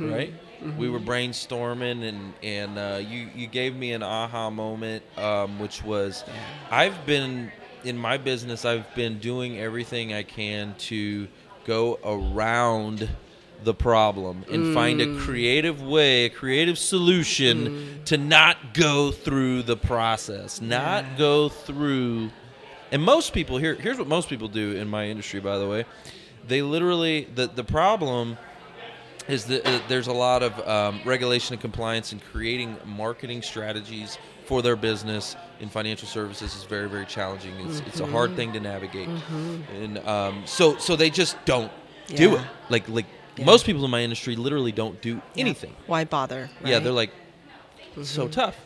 right? 0.00 0.34
We 0.76 0.88
were 0.88 1.00
brainstorming, 1.00 2.02
and 2.08 2.34
and 2.42 2.78
uh, 2.78 3.00
you 3.02 3.28
you 3.34 3.46
gave 3.46 3.76
me 3.76 3.92
an 3.92 4.02
aha 4.02 4.50
moment, 4.50 5.04
um, 5.16 5.58
which 5.58 5.84
was, 5.84 6.24
I've 6.70 7.04
been 7.06 7.52
in 7.84 7.98
my 7.98 8.16
business. 8.16 8.64
I've 8.64 8.92
been 8.94 9.18
doing 9.18 9.58
everything 9.58 10.12
I 10.14 10.22
can 10.22 10.74
to 10.90 11.28
go 11.64 11.98
around 12.04 13.08
the 13.64 13.74
problem 13.74 14.44
and 14.50 14.74
find 14.74 15.00
Mm. 15.00 15.16
a 15.16 15.20
creative 15.20 15.80
way, 15.82 16.26
a 16.26 16.30
creative 16.30 16.78
solution 16.78 18.00
to 18.06 18.16
not 18.16 18.74
go 18.74 19.10
through 19.10 19.62
the 19.62 19.76
process, 19.76 20.60
not 20.60 21.04
Yeah. 21.04 21.18
go 21.18 21.48
through 21.48 22.30
and 22.92 23.02
most 23.02 23.32
people 23.32 23.56
here 23.58 23.74
here's 23.74 23.98
what 23.98 24.06
most 24.06 24.28
people 24.28 24.46
do 24.48 24.72
in 24.76 24.88
my 24.88 25.06
industry 25.08 25.40
by 25.40 25.58
the 25.58 25.66
way. 25.66 25.84
They 26.46 26.62
literally 26.62 27.26
the 27.34 27.46
the 27.46 27.64
problem 27.64 28.36
is 29.26 29.46
that 29.46 29.66
uh, 29.66 29.80
there's 29.88 30.06
a 30.06 30.12
lot 30.12 30.42
of 30.42 30.52
um, 30.68 31.00
regulation 31.04 31.54
and 31.54 31.60
compliance 31.60 32.12
and 32.12 32.22
creating 32.32 32.76
marketing 32.84 33.40
strategies 33.40 34.18
for 34.44 34.60
their 34.60 34.76
business 34.76 35.34
in 35.60 35.70
financial 35.70 36.06
services 36.06 36.54
is 36.54 36.64
very 36.64 36.88
very 36.90 37.06
challenging. 37.06 37.54
It's, 37.66 37.80
it's 37.86 38.00
a 38.00 38.06
hard 38.06 38.36
thing 38.36 38.52
to 38.52 38.60
navigate. 38.60 39.08
And 39.82 39.98
um, 40.06 40.42
so 40.44 40.76
so 40.76 40.94
they 40.96 41.08
just 41.08 41.36
don't 41.46 41.72
do 42.14 42.36
it. 42.36 42.42
Like 42.68 42.86
like 42.90 43.06
Yeah. 43.36 43.44
most 43.46 43.66
people 43.66 43.84
in 43.84 43.90
my 43.90 44.00
industry 44.02 44.36
literally 44.36 44.70
don't 44.72 45.00
do 45.02 45.20
anything 45.36 45.74
Why 45.86 46.04
bother? 46.04 46.36
yeah, 46.38 46.44
right? 46.44 46.74
Mm-hmm. 46.74 46.84
they're 46.84 46.92
like 46.92 47.10
so 48.02 48.28
tough. 48.28 48.56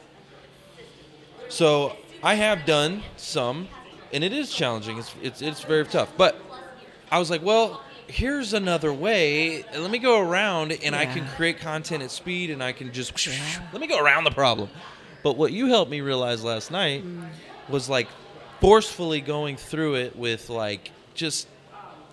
So 1.48 1.96
I 2.22 2.34
have 2.34 2.64
done 2.66 3.02
some, 3.16 3.68
and 4.12 4.22
it 4.24 4.32
is 4.32 4.50
challenging. 4.52 4.98
It's 4.98 5.14
it's 5.22 5.42
it's 5.42 5.62
very 5.62 5.84
tough. 5.84 6.10
But 6.16 6.36
I 7.10 7.18
was 7.18 7.30
like, 7.30 7.42
well, 7.42 7.82
here's 8.06 8.52
another 8.52 8.92
way. 8.92 9.64
Let 9.76 9.90
me 9.90 9.98
go 9.98 10.20
around, 10.20 10.72
and 10.72 10.94
I 10.94 11.06
can 11.06 11.26
create 11.36 11.58
content 11.60 12.02
at 12.02 12.10
speed, 12.10 12.50
and 12.50 12.62
I 12.62 12.72
can 12.72 12.92
just 12.92 13.26
Yeah. 13.26 13.32
let 13.72 13.80
me 13.80 13.86
go 13.86 13.98
around 13.98 14.24
the 14.24 14.30
problem. 14.30 14.68
But 15.22 15.36
what 15.36 15.52
you 15.52 15.66
helped 15.68 15.90
me 15.90 16.00
realize 16.00 16.44
last 16.44 16.70
night 16.70 17.04
Mm. 17.04 17.28
was 17.68 17.88
like 17.88 18.08
forcefully 18.60 19.20
going 19.20 19.56
through 19.56 19.94
it 19.96 20.16
with 20.16 20.48
like 20.50 20.90
just 21.14 21.48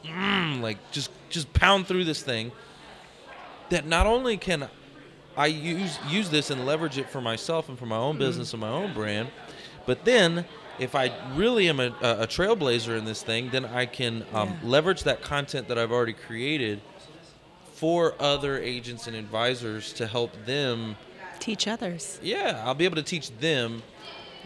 mm, 0.06 0.62
like 0.62 0.78
just 0.91 1.10
just 1.36 1.54
pound 1.54 1.88
through 1.88 2.06
this 2.06 2.24
thing 2.24 2.52
that 3.69 3.86
not 3.86 4.08
only 4.08 4.38
can 4.38 4.67
I 5.38 5.48
use 5.48 6.00
use 6.10 6.30
this 6.30 6.50
and 6.50 6.65
leverage 6.65 6.98
it 6.98 7.10
for 7.10 7.21
myself 7.21 7.69
and 7.69 7.78
for 7.78 7.86
my 7.86 7.98
own 7.98 8.17
business 8.17 8.54
and 8.54 8.62
my 8.62 8.69
own 8.69 8.93
brand, 8.93 9.30
but 9.86 10.06
then 10.06 10.45
if 10.80 10.95
I 10.95 11.12
really 11.36 11.69
am 11.69 11.80
a, 11.80 11.93
a 12.02 12.21
a 12.24 12.28
trailblazer 12.28 12.98
in 12.98 13.06
this 13.06 13.21
thing, 13.21 13.50
then 13.52 13.65
I 13.65 13.86
can 13.86 14.26
um, 14.34 14.50
Yeah. 14.50 14.56
leverage 14.63 15.04
that 15.04 15.21
content 15.21 15.67
that 15.67 15.78
I've 15.78 15.91
already 15.91 16.13
created 16.13 16.82
for 17.74 18.15
other 18.19 18.58
agents 18.58 19.08
and 19.08 19.15
advisors 19.15 19.91
to 19.93 20.08
help 20.08 20.32
them. 20.45 20.95
teach 21.39 21.67
others. 21.67 22.19
Yeah, 22.24 22.63
I'll 22.65 22.74
be 22.74 22.86
able 22.86 22.95
to 22.95 23.04
teach 23.04 23.30
them 23.39 23.84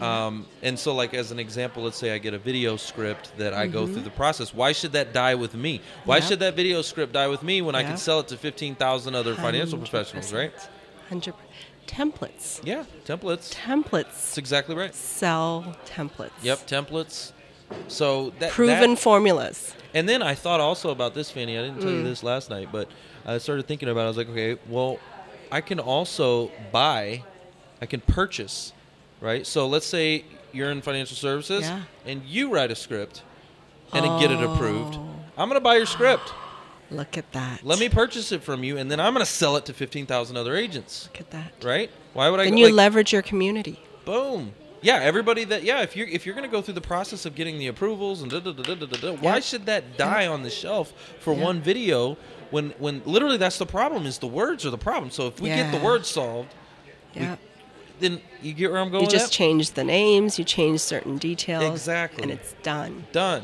Um, 0.02 0.46
and 0.62 0.78
so, 0.78 0.94
like 0.94 1.12
as 1.14 1.30
an 1.30 1.38
example, 1.38 1.82
let's 1.82 1.96
say 1.98 2.12
I 2.14 2.18
get 2.18 2.32
a 2.34 2.38
video 2.38 2.76
script 2.76 3.32
that 3.38 3.52
I 3.54 3.66
go 3.66 3.84
Mm-hmm. 3.84 3.92
through 3.94 4.02
the 4.02 4.10
process. 4.10 4.54
Why 4.54 4.72
should 4.72 4.92
that 4.92 5.12
die 5.12 5.34
with 5.34 5.54
me? 5.54 5.80
Why 6.04 6.16
Yep. 6.16 6.24
should 6.24 6.38
that 6.40 6.54
video 6.56 6.82
script 6.82 7.12
die 7.12 7.28
with 7.28 7.42
me 7.42 7.60
when 7.62 7.74
I 7.74 7.82
can 7.82 7.96
sell 7.96 8.20
it 8.20 8.28
to 8.28 8.36
fifteen 8.36 8.74
thousand 8.74 9.14
other 9.14 9.34
financial 9.34 9.78
professionals? 9.78 10.32
Right? 10.32 10.52
100 11.08 11.34
templates. 11.86 12.60
Yeah, 12.64 12.84
templates. 13.04 13.52
Templates. 13.52 14.04
That's 14.04 14.38
exactly 14.38 14.74
right. 14.76 14.94
Sell 14.94 15.76
templates. 15.86 16.30
Yep, 16.42 16.66
templates. 16.66 17.32
So 17.88 18.32
that 18.38 18.52
Proven 18.52 18.90
that- 18.94 18.98
formulas. 18.98 19.74
And 19.92 20.08
then 20.08 20.22
I 20.22 20.34
thought 20.36 20.60
also 20.60 20.90
about 20.90 21.14
this, 21.14 21.30
Fanny. 21.30 21.58
I 21.58 21.62
didn't 21.62 21.80
tell 21.80 21.90
Mm. 21.90 21.98
you 21.98 22.02
this 22.04 22.22
last 22.22 22.48
night, 22.48 22.68
but 22.70 22.88
I 23.26 23.38
started 23.38 23.66
thinking 23.66 23.88
about. 23.88 24.02
it. 24.02 24.04
I 24.04 24.08
was 24.08 24.16
like, 24.18 24.28
okay, 24.30 24.56
well, 24.68 24.98
I 25.50 25.60
can 25.60 25.80
also 25.80 26.52
buy, 26.70 27.24
I 27.82 27.86
can 27.86 28.00
purchase, 28.00 28.72
right? 29.20 29.46
So 29.46 29.66
let's 29.66 29.86
say 29.86 30.24
you're 30.52 30.70
in 30.70 30.82
financial 30.82 31.16
services 31.16 31.62
Yeah. 31.62 31.82
and 32.06 32.22
you 32.24 32.52
write 32.52 32.70
a 32.70 32.74
script 32.76 33.22
and 33.92 34.04
then 34.04 34.18
get 34.20 34.30
it 34.30 34.42
approved. 34.42 34.94
Oh. 34.96 35.08
I'm 35.38 35.48
going 35.48 35.60
to 35.60 35.64
buy 35.64 35.76
your 35.76 35.86
script. 35.86 36.32
Look 36.90 37.16
at 37.16 37.30
that. 37.32 37.64
Let 37.64 37.78
me 37.78 37.88
purchase 37.88 38.32
it 38.32 38.42
from 38.42 38.64
you, 38.64 38.76
and 38.76 38.90
then 38.90 38.98
I'm 38.98 39.14
going 39.14 39.24
to 39.24 39.30
sell 39.30 39.56
it 39.56 39.64
to 39.66 39.72
15,000 39.72 40.36
other 40.36 40.56
agents, 40.56 41.08
Look 41.12 41.20
at 41.20 41.30
that. 41.30 41.52
right? 41.62 41.88
Why 42.14 42.28
would 42.28 42.40
I? 42.40 42.44
Then 42.44 42.54
go- 42.54 42.58
you 42.58 42.64
like, 42.66 42.74
leverage 42.74 43.12
your 43.12 43.22
community. 43.22 43.78
boom. 44.04 44.52
Yeah, 44.82 44.94
everybody 44.96 45.44
that 45.44 45.62
yeah, 45.62 45.82
if 45.82 45.94
you're 45.94 46.08
if 46.08 46.24
you're 46.24 46.34
gonna 46.34 46.48
go 46.48 46.62
through 46.62 46.72
the 46.72 46.80
process 46.80 47.26
of 47.26 47.34
getting 47.34 47.58
the 47.58 47.66
approvals 47.66 48.22
and 48.22 48.30
da 48.30 48.40
da 48.40 48.50
da 48.52 48.62
da 48.62 48.86
da 48.86 48.86
da, 48.86 49.12
why 49.12 49.38
should 49.40 49.66
that 49.66 49.98
die 49.98 50.26
on 50.26 50.42
the 50.42 50.48
shelf 50.48 50.94
for 51.20 51.34
Yep. 51.34 51.42
one 51.44 51.60
video 51.60 52.16
when 52.50 52.70
when 52.78 53.02
literally 53.04 53.36
that's 53.36 53.58
the 53.58 53.66
problem 53.66 54.06
is 54.06 54.16
the 54.16 54.26
words 54.26 54.64
are 54.64 54.70
the 54.70 54.78
problem. 54.78 55.10
So 55.10 55.26
if 55.26 55.38
we 55.38 55.50
get 55.50 55.70
the 55.70 55.84
words 55.84 56.08
solved, 56.08 56.54
Yeah. 57.14 57.36
Then 58.00 58.20
you 58.42 58.52
get 58.52 58.70
where 58.70 58.80
I'm 58.80 58.90
going. 58.90 59.04
You 59.04 59.10
just 59.10 59.32
change 59.32 59.72
the 59.72 59.84
names, 59.84 60.38
you 60.38 60.44
change 60.44 60.80
certain 60.80 61.18
details. 61.18 61.70
Exactly. 61.70 62.22
And 62.22 62.32
it's 62.32 62.54
done. 62.62 63.06
done. 63.12 63.42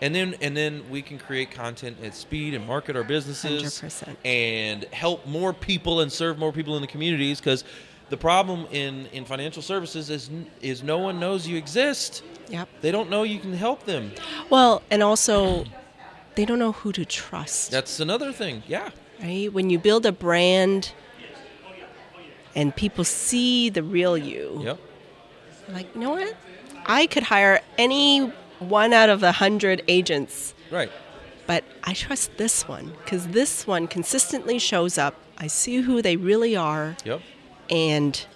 And 0.00 0.14
then 0.14 0.34
and 0.40 0.56
then 0.56 0.88
we 0.90 1.02
can 1.02 1.18
create 1.18 1.50
content 1.50 1.98
at 2.02 2.14
speed 2.14 2.54
and 2.54 2.66
market 2.66 2.96
our 2.96 3.04
businesses 3.04 3.62
100%. 3.62 4.16
and 4.24 4.84
help 4.84 5.26
more 5.26 5.52
people 5.52 6.00
and 6.00 6.10
serve 6.10 6.38
more 6.38 6.52
people 6.52 6.74
in 6.76 6.80
the 6.80 6.88
communities 6.88 7.38
because 7.38 7.64
the 8.08 8.16
problem 8.16 8.66
in, 8.72 9.06
in 9.12 9.24
financial 9.24 9.62
services 9.62 10.10
is 10.10 10.30
is 10.60 10.82
no 10.82 10.98
one 10.98 11.20
knows 11.20 11.46
you 11.46 11.56
exist. 11.56 12.22
Yep. 12.48 12.68
They 12.80 12.90
don't 12.90 13.10
know 13.10 13.22
you 13.22 13.38
can 13.38 13.52
help 13.52 13.84
them. 13.84 14.10
Well, 14.48 14.82
and 14.90 15.02
also, 15.02 15.64
they 16.34 16.44
don't 16.44 16.58
know 16.58 16.72
who 16.72 16.92
to 16.92 17.04
trust. 17.04 17.70
That's 17.70 18.00
another 18.00 18.32
thing. 18.32 18.62
Yeah. 18.66 18.90
right? 19.22 19.52
When 19.52 19.70
you 19.70 19.78
build 19.78 20.04
a 20.06 20.12
brand 20.12 20.92
and 22.54 22.74
people 22.74 23.04
see 23.04 23.68
the 23.70 23.82
real 23.82 24.16
you, 24.16 24.60
Yep. 24.64 24.78
like, 25.72 25.94
you 25.94 26.00
know 26.00 26.10
what? 26.10 26.34
I 26.86 27.06
could 27.06 27.24
hire 27.24 27.60
any 27.78 28.20
one 28.58 28.92
out 28.92 29.08
of 29.08 29.22
a 29.22 29.32
hundred 29.32 29.82
agents, 29.88 30.54
Right. 30.70 30.90
but 31.46 31.64
I 31.84 31.92
trust 31.94 32.36
this 32.36 32.66
one 32.68 32.92
because 33.04 33.28
this 33.28 33.66
one 33.66 33.86
consistently 33.86 34.58
shows 34.58 34.98
up. 34.98 35.14
I 35.38 35.46
see 35.46 35.76
who 35.78 36.02
they 36.02 36.16
really 36.16 36.56
are, 36.56 36.96
Yep. 37.04 37.20
and 37.70 38.26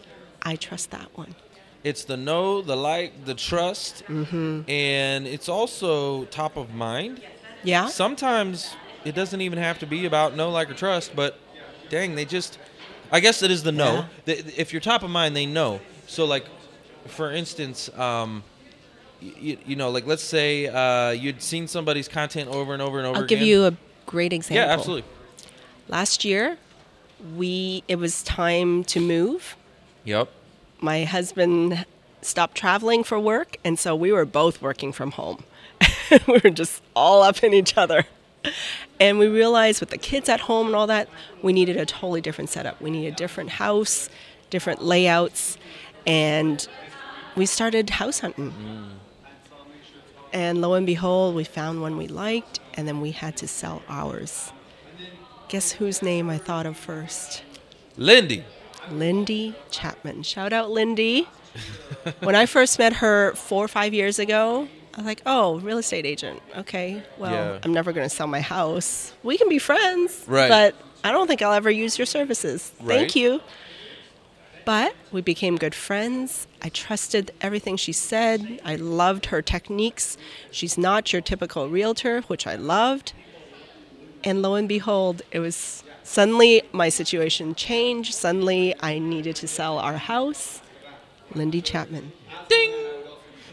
I 0.43 0.57
trust 0.57 0.91
that 0.93 1.09
one. 1.17 1.35
It's 1.83 2.05
the 2.05 2.17
know, 2.17 2.63
the 2.63 2.77
like, 2.77 3.27
the 3.27 3.35
trust, 3.35 4.05
Mm-hmm. 4.09 4.63
and 4.71 5.27
it's 5.27 5.49
also 5.49 6.25
top 6.27 6.57
of 6.57 6.73
mind. 6.73 7.21
Yeah. 7.63 7.87
Sometimes 7.89 8.75
it 9.05 9.15
doesn't 9.15 9.41
even 9.43 9.59
have 9.59 9.79
to 9.81 9.87
be 9.87 10.07
about 10.07 10.35
know, 10.37 10.49
like, 10.51 10.71
or 10.71 10.75
trust, 10.75 11.15
but 11.17 11.39
dang, 11.91 12.15
they 12.15 12.25
just. 12.25 12.59
I 13.13 13.21
guess 13.21 13.43
it 13.43 13.51
is 13.51 13.63
the 13.63 13.73
no. 13.73 13.93
Yeah. 13.95 14.05
The- 14.43 14.61
If 14.61 14.73
you're 14.73 14.81
top 14.81 15.03
of 15.03 15.11
mind, 15.11 15.37
they 15.37 15.47
know. 15.47 15.81
So, 16.07 16.25
like, 16.25 16.47
for 17.07 17.33
instance, 17.33 17.89
um, 17.99 18.43
you, 19.21 19.57
you 19.67 19.77
know, 19.77 19.91
like 19.91 20.07
let's 20.07 20.23
say 20.23 20.67
uh, 20.67 21.11
you'd 21.11 21.41
seen 21.43 21.67
somebody's 21.69 22.09
content 22.09 22.49
over 22.51 22.73
and 22.73 22.83
over 22.83 22.99
and 22.99 23.07
over 23.07 23.19
I'll 23.19 23.25
again. 23.25 23.39
give 23.39 23.47
you 23.47 23.65
a 23.67 23.75
great 24.07 24.33
example. 24.33 24.57
yeah, 24.67 24.73
absolutely. 24.73 25.05
Last 25.89 26.25
year, 26.25 26.59
we 27.37 27.83
it 27.89 27.97
was 27.97 28.23
time 28.23 28.85
to 28.85 29.01
move. 29.01 29.57
Yep. 30.05 30.29
my 30.81 31.05
husband 31.05 31.87
stopped 32.21 32.57
traveling 32.57 33.03
for 33.05 33.19
work, 33.19 33.57
and 33.65 33.79
so 33.79 33.95
we 33.97 34.13
were 34.13 34.27
both 34.27 34.61
working 34.61 34.93
from 34.93 35.13
home. 35.13 35.45
we 36.29 36.41
were 36.45 36.51
just 36.51 36.83
all 36.95 37.23
up 37.23 37.43
in 37.43 37.55
each 37.55 37.77
other. 37.79 38.05
And 39.01 39.19
we 39.19 39.27
realized 39.27 39.81
with 39.81 39.91
the 39.91 39.99
kids 39.99 40.29
at 40.29 40.41
home 40.41 40.69
and 40.69 40.77
all 40.77 40.87
that, 40.87 41.09
we 41.43 41.53
needed 41.53 41.77
a 41.77 41.85
totally 41.85 42.21
different 42.21 42.51
setup. 42.51 42.81
We 42.81 42.91
needed 42.91 43.15
a 43.15 43.17
different 43.17 43.51
house, 43.51 44.09
different 44.51 44.83
layouts, 44.83 45.59
and 46.07 46.67
we 47.37 47.47
started 47.47 47.91
house 47.91 48.21
hunting. 48.21 48.53
Mm. 48.53 48.89
And 50.33 50.61
lo 50.61 50.75
and 50.75 50.87
behold, 50.87 51.35
we 51.35 51.45
found 51.45 51.81
one 51.81 51.97
we 51.97 52.09
liked, 52.09 52.61
and 52.75 52.87
then 52.89 53.01
we 53.01 53.13
had 53.13 53.37
to 53.39 53.49
sell 53.49 53.83
ours. 53.89 54.53
Guess 55.49 55.73
whose 55.73 56.03
name 56.03 56.29
I 56.31 56.39
thought 56.39 56.67
of 56.67 56.77
first? 56.77 57.45
Lindy. 57.97 58.45
Lindy 58.91 59.55
Chapman. 59.71 60.23
Shout 60.23 60.53
out 60.53 60.71
Lindy. 60.71 61.29
when 62.21 62.35
I 62.35 62.47
first 62.47 62.79
met 62.79 62.95
her 62.95 63.33
four 63.35 63.65
or 63.65 63.69
five 63.69 63.95
years 63.95 64.19
ago, 64.19 64.69
I 64.95 64.99
was 64.99 65.07
like, 65.07 65.23
oh, 65.27 65.59
real 65.59 65.79
estate 65.79 66.07
agent. 66.07 66.41
Okay, 66.57 67.03
well, 67.19 67.33
Yeah. 67.33 67.59
I'm 67.65 67.73
never 67.73 67.93
going 67.93 68.09
to 68.09 68.15
sell 68.15 68.29
my 68.29 68.41
house. 68.41 69.13
We 69.25 69.37
can 69.37 69.49
be 69.49 69.59
friends. 69.59 70.25
Right. 70.29 70.49
But 70.49 70.77
I 71.03 71.11
don't 71.11 71.27
think 71.27 71.43
I'll 71.43 71.53
ever 71.53 71.71
use 71.71 71.99
your 71.99 72.07
services. 72.07 72.71
Right. 72.81 72.99
Thank 72.99 73.17
you. 73.17 73.41
But 74.65 74.95
we 75.13 75.21
became 75.21 75.57
good 75.57 75.75
friends. 75.75 76.47
I 76.63 76.69
trusted 76.71 77.33
everything 77.41 77.77
she 77.77 77.93
said. 77.93 78.61
I 78.65 78.77
loved 78.77 79.27
her 79.27 79.43
techniques. 79.43 80.17
She's 80.51 80.79
not 80.79 81.13
your 81.13 81.21
typical 81.21 81.69
realtor, 81.69 82.23
which 82.23 82.47
I 82.47 82.55
loved. 82.55 83.13
And 84.23 84.41
lo 84.41 84.55
and 84.55 84.67
behold, 84.69 85.21
it 85.33 85.41
was 85.41 85.83
suddenly 86.03 86.63
my 86.73 86.89
situation 86.89 87.55
changed. 87.55 88.15
Suddenly 88.15 88.75
I 88.81 88.99
needed 88.99 89.37
to 89.37 89.49
sell 89.49 89.79
our 89.79 89.99
house. 89.99 90.63
Lindy 91.35 91.61
Chapman. 91.61 92.13
Ding. 92.49 92.73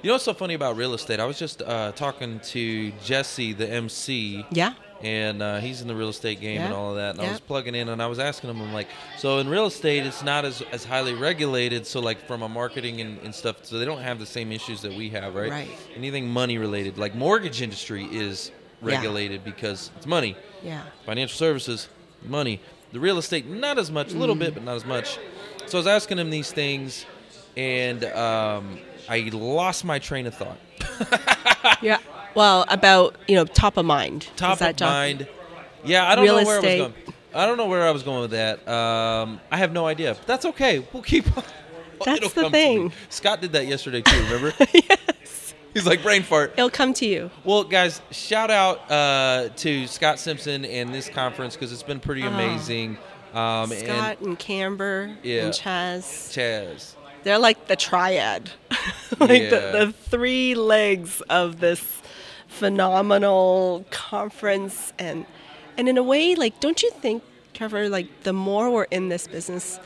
You 0.01 0.07
know 0.07 0.15
what's 0.15 0.23
so 0.23 0.33
funny 0.33 0.55
about 0.55 0.77
real 0.77 0.95
estate? 0.95 1.19
I 1.19 1.25
was 1.25 1.37
just 1.37 1.61
uh, 1.61 1.91
talking 1.91 2.39
to 2.39 2.91
Jesse, 3.03 3.53
the 3.53 3.69
MC, 3.69 4.43
Yeah. 4.51 4.73
and 5.03 5.43
uh, 5.43 5.59
he's 5.59 5.81
in 5.81 5.87
the 5.87 5.93
real 5.95 6.09
estate 6.09 6.41
game 6.41 6.59
and 6.59 6.73
all 6.73 6.89
of 6.89 6.95
that. 6.95 7.11
And 7.17 7.21
I 7.21 7.29
was 7.29 7.39
plugging 7.39 7.75
in, 7.75 7.87
and 7.87 8.01
I 8.01 8.07
was 8.07 8.17
asking 8.17 8.49
him, 8.49 8.61
I'm 8.61 8.73
like, 8.73 8.87
so 9.19 9.37
in 9.37 9.47
real 9.47 9.67
estate, 9.67 10.03
it's 10.07 10.23
not 10.23 10.43
as, 10.43 10.63
as 10.71 10.83
highly 10.83 11.13
regulated. 11.13 11.85
So 11.85 11.99
like 11.99 12.25
from 12.25 12.41
a 12.41 12.49
marketing 12.49 12.99
and, 12.99 13.19
and 13.19 13.33
stuff, 13.35 13.63
so 13.63 13.77
they 13.77 13.85
don't 13.85 14.01
have 14.01 14.17
the 14.17 14.25
same 14.25 14.51
issues 14.51 14.81
that 14.81 14.91
we 14.91 15.09
have, 15.09 15.35
right? 15.35 15.51
Right. 15.51 15.69
Anything 15.95 16.27
money 16.27 16.57
related, 16.57 16.97
like 16.97 17.13
mortgage 17.13 17.61
industry 17.61 18.05
is 18.05 18.49
Yeah. 18.81 18.95
regulated 18.95 19.43
because 19.43 19.91
it's 19.97 20.07
money. 20.07 20.35
Yeah. 20.63 20.81
Financial 21.05 21.37
services, 21.37 21.89
money. 22.25 22.59
The 22.91 22.99
real 22.99 23.19
estate, 23.19 23.45
not 23.45 23.77
as 23.77 23.91
much, 23.91 24.13
a 24.13 24.17
little 24.17 24.35
bit, 24.35 24.55
but 24.55 24.63
not 24.63 24.75
as 24.77 24.85
much. 24.85 25.19
So 25.67 25.77
I 25.77 25.79
was 25.79 25.87
asking 25.87 26.17
him 26.17 26.31
these 26.31 26.51
things, 26.51 27.05
and 27.55 28.03
um, 28.05 28.79
I 29.11 29.29
lost 29.33 29.83
my 29.85 29.99
train 29.99 30.25
of 30.27 30.33
thought. 30.35 30.57
Yeah. 31.81 31.97
Well, 32.35 32.65
about, 32.69 33.15
you 33.27 33.35
know, 33.35 33.45
top 33.45 33.77
of 33.77 33.85
mind. 33.85 34.27
Top 34.35 34.61
of 34.61 34.75
job- 34.75 34.89
mind. 34.89 35.27
Yeah, 35.83 36.09
I 36.09 36.15
don't 36.15 36.23
Real 36.25 36.37
know 36.39 36.45
where 36.45 36.57
estate. 36.57 36.79
I 36.81 36.83
was 36.85 36.91
going. 36.93 37.13
I 37.33 37.45
don't 37.45 37.57
know 37.57 37.65
where 37.67 37.87
I 37.87 37.91
was 37.91 38.03
going 38.03 38.21
with 38.21 38.31
that. 38.31 38.67
Um, 38.67 39.39
I 39.51 39.57
have 39.57 39.71
no 39.71 39.85
idea. 39.87 40.13
But 40.15 40.27
that's 40.27 40.45
okay. 40.45 40.85
We'll 40.93 41.03
keep. 41.03 41.25
on. 41.37 41.43
That's 42.05 42.17
It'll 42.25 42.43
the 42.45 42.49
thing. 42.49 42.91
Scott 43.09 43.41
did 43.41 43.51
that 43.51 43.67
yesterday 43.67 44.01
too. 44.01 44.23
Remember? 44.23 44.53
yes. 44.73 45.53
He's 45.73 45.85
like 45.85 46.01
brain 46.01 46.23
fart. 46.23 46.53
It'll 46.57 46.69
come 46.71 46.93
to 46.95 47.05
you. 47.05 47.29
Well, 47.43 47.63
guys, 47.63 48.01
shout 48.09 48.49
out 48.49 48.89
uh, 48.91 49.49
to 49.57 49.85
Scott 49.85 50.17
Simpson 50.19 50.65
and 50.65 50.91
this 50.93 51.09
conference 51.09 51.55
because 51.55 51.71
it's 51.71 51.83
been 51.83 51.99
pretty 51.99 52.23
amazing. 52.23 52.91
Um, 52.91 52.97
Ah. 53.35 53.65
Scott 53.67 54.19
and, 54.21 54.37
Camber 54.39 55.15
Yeah. 55.23 55.45
and 55.45 55.53
Chaz. 55.53 56.35
and 56.37 56.75
Chaz. 56.77 56.95
They're 57.23 57.39
like 57.39 57.67
the 57.67 57.75
triad, 57.75 58.51
like 59.19 59.41
Yeah. 59.43 59.49
the, 59.49 59.85
the 59.87 59.93
three 60.09 60.55
legs 60.55 61.21
of 61.29 61.59
this 61.59 62.01
phenomenal 62.47 63.85
conference, 63.91 64.93
and 64.99 65.25
and 65.77 65.87
in 65.89 65.97
a 65.97 66.03
way, 66.03 66.35
like, 66.35 66.59
don't 66.59 66.81
you 66.81 66.91
think, 66.91 67.23
Trevor? 67.53 67.89
Like, 67.89 68.07
the 68.23 68.33
more 68.33 68.69
we're 68.69 68.83
in 68.91 69.09
this 69.09 69.27
business, 69.27 69.79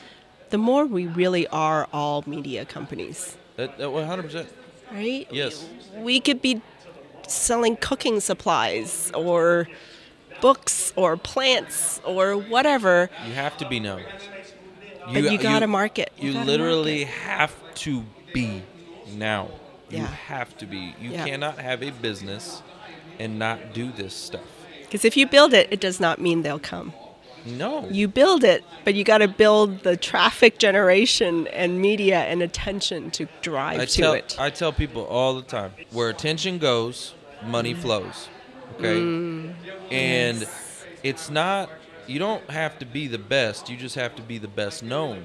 the 0.50 0.58
more 0.58 0.86
we 0.86 1.08
really 1.08 1.48
are 1.48 1.88
all 1.94 2.24
media 2.28 2.66
companies, 2.66 3.38
That, 3.56 3.78
that 3.78 3.88
100%. 3.90 4.48
right? 4.92 5.28
Yes. 5.32 5.66
We 5.96 6.20
could 6.20 6.42
be 6.42 6.62
selling 7.28 7.76
cooking 7.78 8.20
supplies 8.20 9.12
or 9.16 9.68
books 10.42 10.92
or 10.96 11.18
plants 11.18 12.02
or 12.06 12.36
whatever, 12.38 13.10
You 13.28 13.34
have 13.34 13.58
to 13.58 13.68
be 13.68 13.80
known. 13.80 14.04
But 15.14 15.32
you, 15.32 15.38
gotta 15.38 15.68
market. 15.68 16.12
You, 16.18 16.34
gotta 16.34 16.46
literally 16.46 17.06
market. 17.06 17.22
have 17.22 17.54
to 17.76 18.04
be 18.34 18.64
now. 19.14 19.50
You 19.90 20.00
Yeah. 20.00 20.08
have 20.08 20.58
to 20.58 20.66
be. 20.66 20.96
You 21.00 21.12
Yeah. 21.12 21.26
cannot 21.26 21.60
have 21.60 21.84
a 21.84 21.92
business 21.92 22.62
and 23.20 23.38
not 23.40 23.74
do 23.74 23.92
this 23.92 24.14
stuff. 24.14 24.42
Because 24.82 25.06
if 25.06 25.16
you 25.16 25.28
build 25.28 25.54
it, 25.54 25.68
it 25.72 25.80
does 25.80 26.00
not 26.00 26.20
mean 26.20 26.42
they'll 26.42 26.60
come. 26.60 26.94
No. 27.46 27.88
You 27.92 28.08
build 28.08 28.44
it, 28.44 28.64
but 28.84 28.96
you 28.96 29.04
got 29.04 29.20
to 29.20 29.28
build 29.28 29.84
the 29.84 29.96
traffic 29.96 30.58
generation 30.58 31.46
and 31.48 31.80
media 31.80 32.22
and 32.22 32.42
attention 32.42 33.12
to 33.12 33.28
drive 33.44 33.80
I 33.80 33.86
to 33.86 33.94
tell 34.02 34.14
it. 34.14 34.36
I 34.40 34.50
tell 34.50 34.74
people 34.74 35.06
all 35.06 35.36
the 35.36 35.44
time 35.44 35.74
where 35.92 36.10
attention 36.10 36.58
goes, 36.58 37.14
money 37.46 37.76
flows. 37.76 38.30
Okay, 38.80 38.96
Mm. 38.96 39.54
and 39.92 40.48
it's 41.04 41.30
not. 41.30 41.70
You 42.08 42.20
don't 42.20 42.48
have 42.50 42.78
to 42.80 42.86
be 42.86 43.08
the 43.08 43.18
best. 43.18 43.70
You 43.70 43.78
just 43.78 43.96
have 43.96 44.16
to 44.16 44.22
be 44.22 44.38
the 44.38 44.48
best 44.48 44.84
known. 44.84 45.24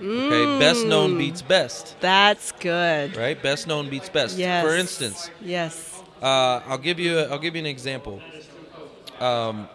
Okay, 0.00 0.58
best 0.58 0.84
Mm. 0.84 0.88
known 0.88 1.18
beats 1.18 1.42
best. 1.42 1.96
That's 2.00 2.52
good. 2.52 3.16
Right, 3.16 3.40
best 3.40 3.66
known 3.66 3.88
beats 3.88 4.08
best. 4.08 4.36
Yes. 4.36 4.64
For 4.64 4.74
instance, 4.76 5.30
Yes. 5.40 6.02
uh, 6.22 6.60
I'll 6.66 6.78
give 6.78 6.98
you 6.98 7.18
a, 7.18 7.24
I'll 7.28 7.38
give 7.38 7.54
you 7.54 7.60
an 7.60 7.66
example. 7.66 8.20
Um, 9.20 9.68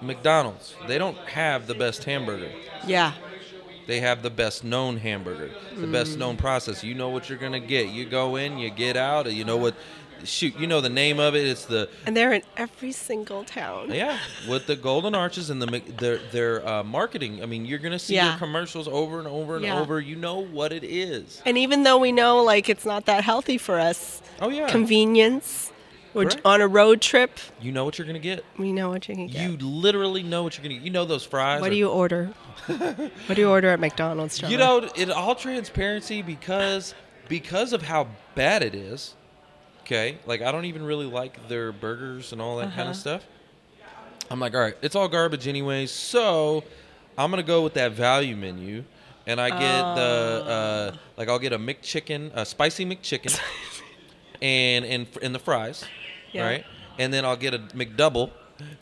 McDonald's 0.00 0.74
they 0.86 0.98
don't 0.98 1.16
have 1.28 1.66
the 1.66 1.74
best 1.74 2.04
hamburger. 2.04 2.50
Yeah. 2.86 3.12
They 3.86 4.00
have 4.00 4.22
the 4.22 4.30
best 4.30 4.64
known 4.64 4.96
hamburger, 4.96 5.50
the 5.76 5.86
Mm. 5.86 5.92
best 5.92 6.16
known 6.16 6.36
process. 6.38 6.82
You 6.82 6.94
know 6.94 7.10
what 7.10 7.28
you're 7.28 7.38
gonna 7.38 7.60
get. 7.60 7.88
You 7.88 8.06
go 8.06 8.36
in, 8.36 8.56
you 8.58 8.70
get 8.70 8.96
out. 8.96 9.26
And 9.26 9.36
you 9.36 9.44
know 9.44 9.58
what? 9.58 9.74
Shoot, 10.24 10.56
you 10.58 10.66
know 10.66 10.80
the 10.80 10.88
name 10.88 11.20
of 11.20 11.34
it. 11.34 11.46
It's 11.46 11.64
the 11.66 11.88
And 12.06 12.16
they're 12.16 12.32
in 12.32 12.42
every 12.56 12.92
single 12.92 13.44
town. 13.44 13.92
yeah 13.92 14.18
with 14.48 14.66
the 14.66 14.76
golden 14.76 15.14
arches 15.14 15.50
and 15.50 15.60
the 15.62 15.80
their 15.98 16.18
their 16.32 16.66
uh, 16.68 16.82
marketing. 16.82 17.42
I 17.42 17.46
mean, 17.46 17.64
you're 17.66 17.78
gonna 17.78 17.98
see 17.98 18.14
Yeah. 18.14 18.30
their 18.30 18.38
commercials 18.38 18.88
over 18.88 19.18
and 19.18 19.28
over 19.28 19.56
and 19.56 19.64
Yeah. 19.64 19.80
over. 19.80 20.00
You 20.00 20.16
know 20.16 20.38
what 20.42 20.72
it 20.72 20.84
is. 20.84 21.42
And 21.46 21.56
even 21.58 21.82
though 21.82 21.98
we 21.98 22.12
know 22.12 22.42
like 22.42 22.68
it's 22.68 22.84
not 22.86 23.06
that 23.06 23.24
healthy 23.24 23.58
for 23.58 23.78
us, 23.78 24.22
Oh 24.40 24.48
yeah, 24.48 24.68
convenience, 24.68 25.70
we're 26.14 26.30
on 26.44 26.60
a 26.60 26.68
road 26.68 27.00
trip, 27.00 27.38
you 27.60 27.72
know 27.72 27.84
what 27.84 27.98
you're 27.98 28.06
gonna 28.06 28.18
get. 28.18 28.44
we 28.58 28.72
know 28.72 28.88
what 28.90 29.08
you 29.08 29.14
can 29.14 29.26
get. 29.26 29.42
You 29.50 29.56
literally 29.58 30.22
know 30.22 30.42
what 30.42 30.56
you're 30.56 30.62
gonna. 30.62 30.74
get. 30.76 30.82
You 30.84 30.90
know 30.90 31.04
those 31.04 31.24
fries. 31.24 31.60
what 31.60 31.68
are- 31.68 31.70
do 31.70 31.76
you 31.76 31.88
order? 31.88 32.26
what 32.66 33.34
do 33.34 33.40
you 33.40 33.48
order 33.50 33.68
at 33.70 33.80
McDonald's? 33.80 34.40
You 34.42 34.56
know, 34.56 34.88
in 34.94 35.10
all 35.10 35.34
transparency, 35.34 36.22
because 36.22 36.94
because 37.28 37.72
of 37.72 37.82
how 37.82 38.06
bad 38.34 38.62
it 38.62 38.74
is. 38.74 39.14
Okay, 39.84 40.16
like 40.24 40.40
I 40.40 40.50
don't 40.50 40.64
even 40.64 40.82
really 40.82 41.04
like 41.04 41.46
their 41.46 41.70
burgers 41.70 42.32
and 42.32 42.40
all 42.40 42.56
that 42.56 42.68
kind 42.68 42.80
Uh-huh. 42.82 42.90
of 42.90 42.96
stuff. 42.96 43.22
I'm 44.30 44.40
like, 44.40 44.54
all 44.54 44.60
right, 44.60 44.74
it's 44.80 44.96
all 44.96 45.08
garbage 45.08 45.46
anyways. 45.46 45.90
So 45.90 46.64
I'm 47.18 47.28
gonna 47.30 47.42
go 47.42 47.62
with 47.62 47.74
that 47.74 47.92
value 47.92 48.34
menu, 48.34 48.84
and 49.26 49.38
I 49.38 49.50
get 49.50 49.94
the 49.94 50.42
uh, 50.94 50.96
like 51.18 51.28
I'll 51.28 51.38
get 51.38 51.52
a 51.52 51.58
McChicken, 51.58 52.30
a 52.34 52.46
spicy 52.46 52.86
McChicken, 52.86 53.38
and 54.42 54.86
and 54.86 55.06
and 55.20 55.34
the 55.34 55.38
fries, 55.38 55.84
Yeah. 56.32 56.46
right? 56.46 56.66
And 56.98 57.12
then 57.12 57.26
I'll 57.26 57.36
get 57.36 57.52
a 57.52 57.58
McDouble 57.58 58.30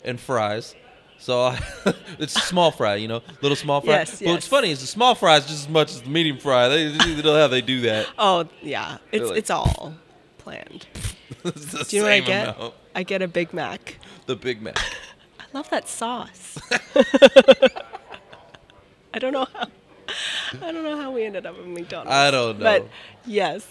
and 0.05 0.17
fries. 0.19 0.73
So 1.19 1.41
I, 1.41 1.59
it's 2.19 2.31
small 2.33 2.71
fry, 2.71 2.95
you 2.95 3.07
know, 3.09 3.21
little 3.41 3.55
small 3.57 3.81
fry. 3.81 3.91
Yes, 3.95 4.19
But 4.23 4.29
what's 4.31 4.47
funny 4.47 4.71
is 4.71 4.79
the 4.81 4.87
small 4.87 5.15
fry 5.15 5.35
is 5.37 5.45
just 5.47 5.63
as 5.63 5.69
much 5.69 5.91
as 5.91 6.01
the 6.01 6.09
medium 6.09 6.37
fry. 6.37 6.69
They, 6.69 6.87
they 6.87 6.97
don't 7.15 7.23
know 7.25 7.37
how 7.39 7.47
they 7.49 7.61
do 7.61 7.81
that. 7.81 8.07
Oh 8.17 8.47
yeah, 8.61 8.97
it's 9.11 9.21
Really? 9.23 9.39
it's 9.39 9.49
all 9.49 9.93
planned. 10.43 10.87
Do 11.43 11.51
you 11.89 12.01
know 12.01 12.07
what 12.07 12.13
I 12.13 12.19
get? 12.19 12.55
amount. 12.57 12.73
I 12.95 13.03
get 13.03 13.21
a 13.21 13.27
Big 13.27 13.53
Mac. 13.53 13.97
The 14.25 14.35
Big 14.35 14.61
Mac. 14.61 14.77
I 15.39 15.43
love 15.53 15.69
that 15.69 15.87
sauce. 15.87 16.57
I 19.13 19.19
don't 19.19 19.33
know 19.33 19.47
how. 19.53 19.67
I 20.61 20.71
don't 20.71 20.83
know 20.83 20.97
how 21.01 21.11
we 21.11 21.23
ended 21.23 21.45
up 21.45 21.57
at 21.57 21.65
McDonald's. 21.65 22.11
I 22.11 22.29
don't 22.29 22.59
know. 22.59 22.63
But 22.63 22.87
yes. 23.25 23.67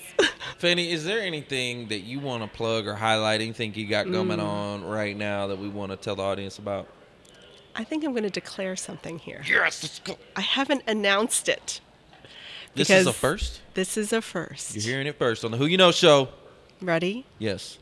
Fanny, 0.59 0.91
is 0.91 1.05
there 1.05 1.21
anything 1.21 1.89
that 1.89 2.01
you 2.01 2.19
want 2.21 2.43
to 2.43 2.49
plug 2.57 2.87
or 2.87 2.95
highlight? 2.95 3.41
Anything 3.41 3.75
you 3.75 3.87
got 3.87 4.11
going 4.11 4.29
Mm. 4.29 4.43
on 4.43 4.85
right 4.85 5.17
now 5.17 5.47
that 5.49 5.59
we 5.59 5.69
want 5.69 5.93
to 5.93 5.97
tell 5.97 6.17
the 6.17 6.23
audience 6.23 6.59
about? 6.59 6.89
I 7.77 7.85
think 7.85 8.03
I'm 8.05 8.13
going 8.13 8.25
to 8.25 8.31
declare 8.31 8.75
something 8.77 9.19
here. 9.19 9.43
Yes, 9.47 9.83
let's 9.83 9.99
go. 10.01 10.19
I 10.35 10.41
haven't 10.41 10.83
announced 10.87 11.49
it. 11.49 11.81
This 12.75 12.91
is 12.91 13.07
a 13.07 13.13
first. 13.13 13.61
This 13.75 13.97
is 13.97 14.13
a 14.13 14.21
first. 14.23 14.75
You're 14.75 14.83
hearing 14.95 15.07
it 15.07 15.19
first 15.19 15.45
on 15.45 15.51
the 15.53 15.59
Who 15.59 15.67
You 15.67 15.77
Know 15.77 15.93
show. 15.93 16.29
Ready? 16.83 17.25
Yes. 17.39 17.79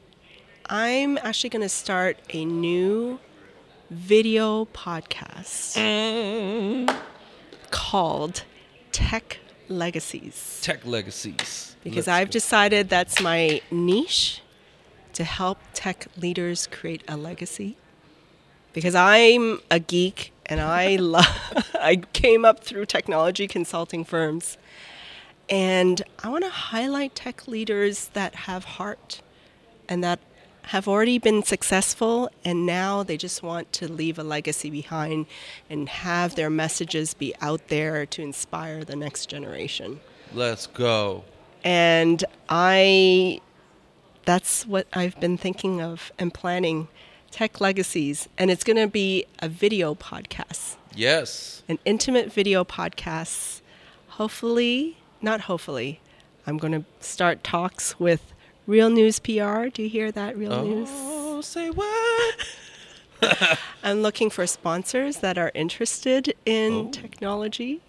I'm 0.67 1.17
actually 1.19 1.51
going 1.51 1.63
to 1.63 1.69
start 1.71 2.19
a 2.31 2.45
new 2.45 3.19
video 3.89 4.67
podcast 4.67 5.75
called 7.71 8.45
Tech 8.93 9.39
Legacies. 9.69 10.61
Tech 10.63 10.85
legacies. 10.85 11.77
Because 11.83 12.07
Let's 12.07 12.21
I've 12.21 12.29
go. 12.29 12.33
decided 12.33 12.89
that's 12.91 13.21
my 13.23 13.63
niche 13.71 14.43
to 15.15 15.25
help 15.25 15.59
tech 15.73 16.07
leaders 16.19 16.67
create 16.67 17.03
a 17.09 17.17
legacy. 17.17 17.79
Because 18.75 18.95
I'm 18.95 19.61
a 19.71 19.81
geek 19.81 20.33
and 20.47 20.61
I 20.61 20.97
love 21.01 21.67
I 21.75 21.97
came 22.13 22.45
up 22.45 22.63
through 22.63 22.85
technology 22.87 23.49
consulting 23.49 24.05
firms 24.05 24.59
and 25.51 26.03
I 26.23 26.29
want 26.29 26.45
to 26.45 26.51
highlight 26.51 27.15
tech 27.15 27.49
leaders 27.49 28.09
that 28.15 28.35
have 28.47 28.65
heart 28.65 29.21
and 29.89 30.03
that 30.05 30.21
have 30.63 30.87
already 30.87 31.19
been 31.19 31.43
successful 31.43 32.31
and 32.45 32.65
now 32.65 33.03
they 33.03 33.17
just 33.17 33.43
want 33.43 33.73
to 33.73 33.91
leave 33.91 34.19
a 34.19 34.23
legacy 34.23 34.71
behind 34.71 35.27
and 35.69 35.89
have 35.89 36.37
their 36.37 36.51
messages 36.51 37.13
be 37.15 37.35
out 37.41 37.69
there 37.69 38.07
to 38.07 38.23
inspire 38.23 38.85
the 38.85 38.95
next 38.95 39.27
generation 39.27 40.01
Let's 40.33 40.67
go. 40.69 41.25
and 41.65 42.23
I 42.49 43.41
that's 44.25 44.65
what 44.67 44.87
I've 44.93 45.19
been 45.19 45.37
thinking 45.37 45.81
of 45.81 46.13
and 46.19 46.33
planning 46.33 46.87
tech 47.33 47.61
legacies 47.61 48.29
and 48.39 48.51
it's 48.51 48.63
going 48.63 48.77
to 48.77 48.87
be 48.87 49.25
a 49.41 49.49
video 49.49 49.95
podcast 49.95 50.77
Yes. 50.95 51.63
an 51.69 51.79
intimate 51.85 52.33
video 52.33 52.63
podcast 52.65 53.61
hopefully 54.09 54.99
not 55.23 55.43
hopefully 55.43 56.01
I'm 56.47 56.59
going 56.59 56.73
to 56.73 56.85
start 57.05 57.45
talks 57.45 57.99
with 58.01 58.33
Real 58.67 58.91
News 58.91 59.19
PR 59.19 59.67
do 59.73 59.83
you 59.83 59.89
hear 59.89 60.11
that 60.13 60.37
Real 60.37 60.53
oh, 60.53 60.65
News 60.65 60.89
Oh, 60.93 61.41
say 61.41 61.71
what? 61.71 62.37
I'm 63.83 64.03
looking 64.03 64.31
for 64.31 64.47
sponsors 64.47 65.19
that 65.19 65.39
are 65.39 65.51
interested 65.55 66.35
in 66.47 66.73
Oh. 66.73 66.91
technology 66.91 67.81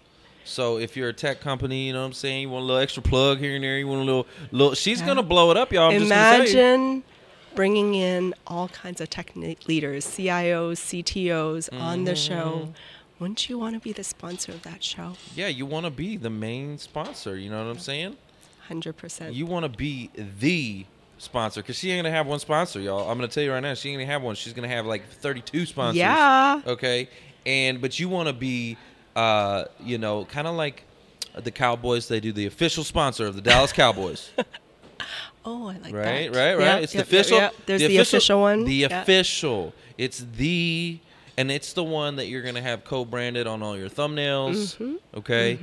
So 0.44 0.78
if 0.78 0.96
you're 0.96 1.10
a 1.10 1.12
tech 1.12 1.40
company, 1.40 1.86
you 1.86 1.92
know 1.92 2.00
what 2.00 2.06
I'm 2.06 2.12
saying, 2.12 2.42
you 2.42 2.50
want 2.50 2.64
a 2.64 2.66
little 2.66 2.82
extra 2.82 3.02
plug 3.02 3.38
here 3.38 3.54
and 3.54 3.62
there, 3.62 3.78
you 3.78 3.86
want 3.86 4.00
a 4.00 4.04
little, 4.04 4.26
little. 4.50 4.74
She's 4.74 5.00
Yeah. 5.00 5.06
gonna 5.06 5.22
blow 5.22 5.50
it 5.52 5.56
up, 5.56 5.72
y'all. 5.72 5.92
I'm. 5.92 6.02
Imagine 6.02 7.04
bringing 7.54 7.94
in 7.94 8.34
all 8.46 8.68
kinds 8.68 9.00
of 9.00 9.08
tech 9.08 9.34
leaders, 9.36 10.04
CIOs, 10.04 10.78
CTOs 10.80 11.68
on 11.80 12.04
the 12.04 12.16
show. 12.16 12.62
Mm-hmm. 12.62 12.72
Wouldn't 13.22 13.48
you 13.48 13.56
want 13.56 13.76
to 13.76 13.80
be 13.80 13.92
the 13.92 14.02
sponsor 14.02 14.50
of 14.50 14.62
that 14.62 14.82
show? 14.82 15.12
Yeah, 15.36 15.46
you 15.46 15.64
want 15.64 15.86
to 15.86 15.92
be 15.92 16.16
the 16.16 16.28
main 16.28 16.76
sponsor. 16.76 17.36
You 17.36 17.50
know 17.50 17.64
what 17.64 17.70
I'm 17.70 17.78
saying? 17.78 18.16
100%. 18.68 19.32
You 19.32 19.46
want 19.46 19.62
to 19.62 19.68
be 19.68 20.10
the 20.16 20.84
sponsor 21.18 21.62
because 21.62 21.78
she 21.78 21.92
ain't 21.92 22.02
gonna 22.04 22.12
have 22.12 22.26
one 22.26 22.40
sponsor, 22.40 22.80
y'all. 22.80 23.08
I'm 23.08 23.16
gonna 23.16 23.28
tell 23.28 23.44
you 23.44 23.52
right 23.52 23.60
now, 23.60 23.74
she 23.74 23.90
ain't 23.90 24.00
gonna 24.00 24.10
have 24.10 24.22
one. 24.22 24.34
She's 24.34 24.52
gonna 24.52 24.66
have 24.66 24.86
like 24.86 25.08
32 25.08 25.66
sponsors. 25.66 25.98
Yeah. 25.98 26.62
Okay. 26.66 27.08
And 27.46 27.80
but 27.80 28.00
you 28.00 28.08
want 28.08 28.26
to 28.26 28.32
be, 28.32 28.76
uh, 29.14 29.66
you 29.78 29.98
know, 29.98 30.24
kind 30.24 30.48
of 30.48 30.56
like 30.56 30.82
the 31.40 31.52
Cowboys. 31.52 32.08
They 32.08 32.18
do 32.18 32.32
the 32.32 32.46
official 32.46 32.82
sponsor 32.82 33.26
of 33.26 33.36
the 33.36 33.40
Dallas 33.40 33.72
Cowboys. 33.82 34.32
oh, 35.44 35.68
I 35.68 35.78
like 35.78 35.94
right, 35.94 36.32
that. 36.32 36.36
right, 36.36 36.54
right. 36.58 36.58
Yeah, 36.58 36.76
it's 36.78 36.92
yep, 36.92 37.06
the 37.06 37.16
official. 37.16 37.38
yep, 37.38 37.52
yep. 37.52 37.66
There's 37.66 37.80
the, 37.82 37.98
official, 37.98 38.40
one. 38.40 38.64
The 38.64 38.82
official. 38.82 39.74
It's 39.96 40.26
the, 40.36 40.98
and 41.36 41.50
it's 41.50 41.72
the 41.72 41.82
one 41.84 42.16
that 42.16 42.26
you're 42.26 42.42
gonna 42.42 42.60
have 42.62 42.84
co-branded 42.84 43.46
on 43.46 43.62
all 43.62 43.76
your 43.76 43.88
thumbnails. 43.88 44.98
Okay, 45.16 45.58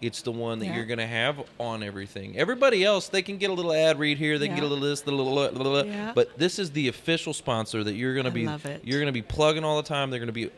it's 0.00 0.22
the 0.22 0.30
one 0.32 0.58
that 0.58 0.64
Mm-hmm. 0.66 0.72
Yeah. 0.72 0.76
you're 0.78 0.86
gonna 0.86 1.06
have 1.06 1.42
on 1.58 1.82
everything. 1.82 2.36
Everybody 2.38 2.84
else, 2.84 3.08
they 3.08 3.22
can 3.22 3.36
get 3.38 3.50
a 3.50 3.52
little 3.52 3.72
ad 3.72 3.98
read 3.98 4.18
here. 4.18 4.38
They 4.38 4.46
can 4.46 4.56
get 4.56 4.64
a 4.64 4.66
little 4.66 4.84
this, 4.88 5.02
a 5.04 5.10
little, 5.10 5.32
little, 5.32 5.52
little, 5.72 5.86
Yeah. 5.86 6.12
but 6.14 6.38
this 6.38 6.58
is 6.58 6.70
the 6.72 6.88
official 6.88 7.32
sponsor 7.34 7.84
that 7.84 7.94
you're 7.94 8.14
gonna 8.14 8.28
I 8.28 8.32
be. 8.32 8.46
love 8.46 8.64
it. 8.66 8.82
You're 8.84 9.00
gonna 9.00 9.12
be 9.12 9.22
plugging 9.22 9.64
all 9.64 9.76
the 9.76 9.88
time. 9.88 10.10
They're 10.10 10.20
gonna 10.20 10.32
be 10.32 10.50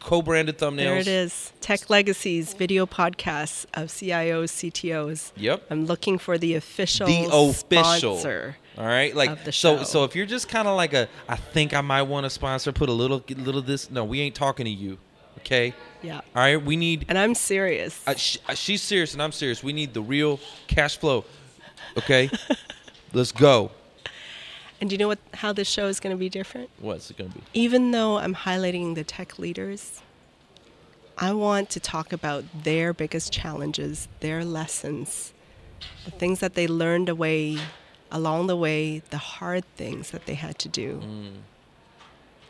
co-branded 0.00 0.58
thumbnails. 0.58 0.76
There 0.76 0.96
it 0.98 1.08
is. 1.08 1.52
Tech 1.60 1.90
Legacies 1.90 2.54
video 2.54 2.86
podcasts 2.86 3.66
of 3.74 3.88
CIOs, 3.88 4.50
CTOs. 4.52 5.32
Yep. 5.36 5.64
I'm 5.70 5.86
looking 5.86 6.18
for 6.18 6.38
the 6.38 6.54
official 6.54 7.06
the 7.06 7.24
official. 7.24 7.52
sponsor. 7.54 8.56
All 8.78 8.86
right, 8.86 9.12
like 9.14 9.52
so. 9.52 9.82
So 9.82 10.04
if 10.04 10.14
you're 10.14 10.24
just 10.24 10.48
kind 10.48 10.68
of 10.68 10.76
like 10.76 10.92
a, 10.94 11.08
I 11.28 11.34
think 11.34 11.74
I 11.74 11.80
might 11.80 12.02
want 12.02 12.24
to 12.24 12.30
sponsor. 12.30 12.70
Put 12.70 12.88
a 12.88 12.92
little, 12.92 13.24
little 13.28 13.60
this. 13.60 13.90
No, 13.90 14.04
we 14.04 14.20
ain't 14.20 14.36
talking 14.36 14.66
to 14.66 14.70
you. 14.70 14.98
Okay. 15.38 15.74
Yeah. 16.00 16.16
All 16.16 16.42
right. 16.42 16.62
We 16.62 16.76
need. 16.76 17.04
And 17.08 17.18
I'm 17.18 17.34
serious. 17.34 18.00
Uh, 18.06 18.14
sh- 18.14 18.38
uh, 18.48 18.54
she's 18.54 18.80
serious 18.80 19.14
and 19.14 19.22
I'm 19.22 19.32
serious. 19.32 19.64
We 19.64 19.72
need 19.72 19.94
the 19.94 20.02
real 20.02 20.38
cash 20.68 20.96
flow. 20.96 21.24
Okay. 21.96 22.30
Let's 23.12 23.32
go. 23.32 23.72
and 24.80 24.88
do 24.88 24.94
you 24.94 24.98
know 24.98 25.08
what 25.08 25.18
how 25.34 25.52
this 25.52 25.68
show 25.68 25.86
is 25.86 25.98
going 25.98 26.14
to 26.14 26.18
be 26.18 26.28
different? 26.28 26.70
What's 26.78 27.10
it 27.10 27.16
gonna 27.18 27.30
be? 27.30 27.42
even 27.54 27.90
though 27.90 28.18
I'm 28.18 28.34
highlighting 28.34 28.94
the 28.94 29.02
tech 29.02 29.40
leaders, 29.40 30.02
I 31.16 31.32
want 31.32 31.68
to 31.70 31.80
talk 31.80 32.12
about 32.12 32.44
their 32.62 32.92
biggest 32.92 33.32
challenges, 33.32 34.06
their 34.20 34.44
lessons, 34.44 35.32
the 36.04 36.12
things 36.12 36.38
that 36.40 36.54
they 36.54 36.68
learned 36.68 37.08
away 37.08 37.58
along 38.10 38.46
the 38.46 38.56
way, 38.56 39.00
the 39.10 39.18
hard 39.18 39.64
things 39.76 40.10
that 40.12 40.26
they 40.26 40.34
had 40.34 40.58
to 40.60 40.68
do. 40.68 41.02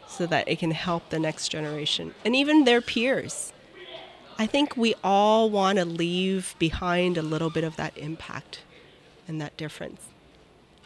so 0.07 0.27
that 0.27 0.49
it 0.49 0.59
can 0.59 0.71
help 0.71 1.11
the 1.11 1.19
next 1.19 1.49
generation 1.49 2.15
and 2.25 2.35
even 2.35 2.65
their 2.65 2.81
peers. 2.81 3.53
I 4.39 4.47
think 4.47 4.77
we 4.77 4.95
all 5.05 5.51
want 5.51 5.79
to 5.79 5.85
leave 5.85 6.55
behind 6.59 7.19
a 7.19 7.23
little 7.23 7.51
bit 7.51 7.63
of 7.65 7.77
that 7.77 7.97
impact 7.99 8.61
and 9.29 9.41
that 9.41 9.57
difference. 9.57 10.01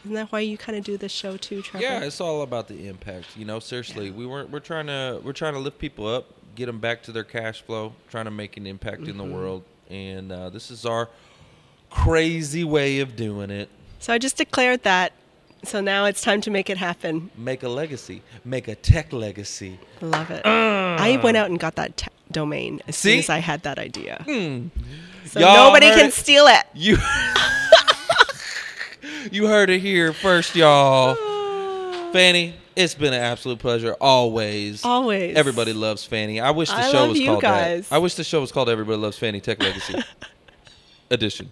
Isn't 0.03 0.15
that 0.15 0.31
why 0.31 0.41
you 0.41 0.57
kind 0.57 0.77
of 0.77 0.83
do 0.83 0.97
this 0.97 1.11
show 1.13 1.37
too, 1.37 1.61
Trevor? 1.61 1.83
Yeah, 1.85 2.01
it's 2.03 2.19
all 2.19 2.41
about 2.41 2.67
the 2.67 2.87
impact. 2.87 3.37
You 3.37 3.45
know, 3.45 3.59
seriously, 3.59 4.11
we 4.11 4.25
weren't. 4.25 4.49
We're 4.49 4.59
trying 4.59 4.87
to. 4.87 5.21
We're 5.23 5.31
trying 5.33 5.53
to 5.53 5.59
lift 5.59 5.79
people 5.79 6.05
up, 6.05 6.25
get 6.55 6.65
them 6.65 6.79
back 6.79 7.03
to 7.03 7.13
their 7.13 7.23
cash 7.23 7.61
flow, 7.61 7.93
trying 8.09 8.25
to 8.25 8.31
make 8.31 8.57
an 8.57 8.67
impact 8.67 9.07
in 9.07 9.15
the 9.17 9.23
Mm-hmm. 9.23 9.33
world, 9.33 9.63
and 9.89 10.31
uh, 10.31 10.49
this 10.49 10.69
is 10.69 10.85
our 10.85 11.07
crazy 11.89 12.63
way 12.65 12.99
of 12.99 13.15
doing 13.15 13.49
it. 13.49 13.69
So 14.03 14.11
I 14.11 14.17
just 14.17 14.35
declared 14.35 14.83
that. 14.83 15.13
So 15.63 15.79
now 15.79 16.03
it's 16.03 16.19
time 16.19 16.41
to 16.41 16.51
make 16.51 16.69
it 16.69 16.75
happen. 16.75 17.31
Make 17.37 17.63
a 17.63 17.69
legacy. 17.69 18.21
Make 18.43 18.67
a 18.67 18.75
tech 18.75 19.13
legacy. 19.13 19.79
Love 20.01 20.29
it. 20.29 20.41
Ah. 20.43 20.97
I 20.99 21.15
went 21.23 21.37
out 21.37 21.49
and 21.49 21.57
got 21.57 21.75
that 21.75 21.95
t- 21.95 22.07
domain 22.29 22.81
as 22.85 22.97
soon 22.97 23.19
as 23.19 23.29
I 23.29 23.37
had 23.37 23.63
that 23.63 23.79
idea. 23.79 24.21
Hmm. 24.25 24.67
So 25.25 25.39
Y'all 25.39 25.67
nobody 25.67 25.85
can 25.91 26.07
it. 26.07 26.13
steal 26.13 26.47
it. 26.47 26.65
You. 26.73 26.97
you 29.31 29.47
heard 29.47 29.69
it 29.69 29.79
here 29.79 30.11
first, 30.11 30.53
y'all. 30.53 31.15
Fanny, 32.11 32.55
it's 32.75 32.95
been 32.95 33.13
an 33.13 33.21
absolute 33.21 33.59
pleasure 33.59 33.95
always. 34.01 34.83
Always. 34.83 35.37
Everybody 35.37 35.71
loves 35.71 36.03
Fanny. 36.03 36.41
I 36.41 36.51
wish 36.51 36.67
the 36.67 36.75
I 36.75 36.91
show 36.91 36.99
love 36.99 37.09
was 37.11 37.19
you 37.21 37.27
called 37.27 37.41
guys. 37.41 37.87
that. 37.87 37.95
I 37.95 37.99
wish 37.99 38.15
the 38.15 38.25
show 38.25 38.41
was 38.41 38.51
called 38.51 38.67
Everybody 38.67 38.97
Loves 38.97 39.17
Fanny 39.17 39.39
Tech 39.39 39.63
Legacy 39.63 39.95
Edition. 41.09 41.49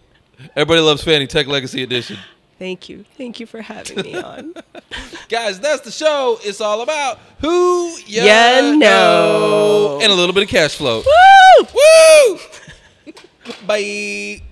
Everybody 0.53 0.81
loves 0.81 1.01
Fanny 1.01 1.27
Tech 1.27 1.47
Legacy 1.47 1.81
Edition. 1.81 2.17
Thank 2.61 2.89
you. 2.89 3.05
Thank 3.17 3.39
you 3.39 3.47
for 3.47 3.59
having 3.59 4.03
me 4.03 4.13
on. 4.21 4.53
Guys, 5.29 5.59
that's 5.59 5.81
the 5.81 5.89
show. 5.89 6.37
It's 6.43 6.61
all 6.61 6.81
about 6.83 7.17
who 7.39 7.87
you 8.05 8.21
Ya 8.21 8.61
know. 8.61 8.75
know. 8.77 9.99
and 9.99 10.11
a 10.11 10.13
little 10.13 10.31
bit 10.31 10.43
of 10.43 10.49
cash 10.49 10.75
flow. 10.75 11.01
Woo! 11.03 11.67
Woo! 11.73 13.13
Bye. 13.65 14.43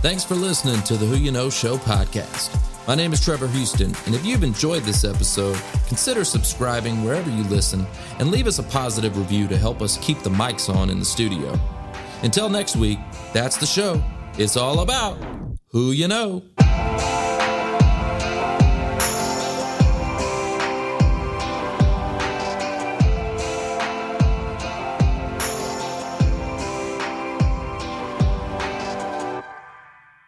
Thanks 0.00 0.24
for 0.24 0.34
listening 0.34 0.80
to 0.84 0.96
the 0.96 1.04
Who 1.04 1.16
You 1.16 1.30
Know 1.30 1.50
Show 1.50 1.76
podcast. 1.76 2.56
My 2.88 2.94
name 2.94 3.12
is 3.12 3.22
Trevor 3.22 3.48
Houston, 3.48 3.94
and 4.06 4.14
if 4.14 4.24
you've 4.24 4.42
enjoyed 4.42 4.82
this 4.84 5.04
episode, 5.04 5.60
consider 5.88 6.24
subscribing 6.24 7.04
wherever 7.04 7.28
you 7.28 7.42
listen 7.44 7.86
and 8.18 8.30
leave 8.30 8.46
us 8.46 8.60
a 8.60 8.62
positive 8.62 9.18
review 9.18 9.46
to 9.48 9.58
help 9.58 9.82
us 9.82 9.98
keep 9.98 10.20
the 10.20 10.30
mics 10.30 10.74
on 10.74 10.88
in 10.88 10.98
the 10.98 11.04
studio. 11.04 11.54
Until 12.22 12.48
next 12.48 12.76
week, 12.76 12.98
that's 13.34 13.58
the 13.58 13.66
show. 13.66 14.02
It's 14.40 14.56
all 14.56 14.78
about 14.78 15.18
who 15.72 15.90
you 15.90 16.06
know. 16.06 16.44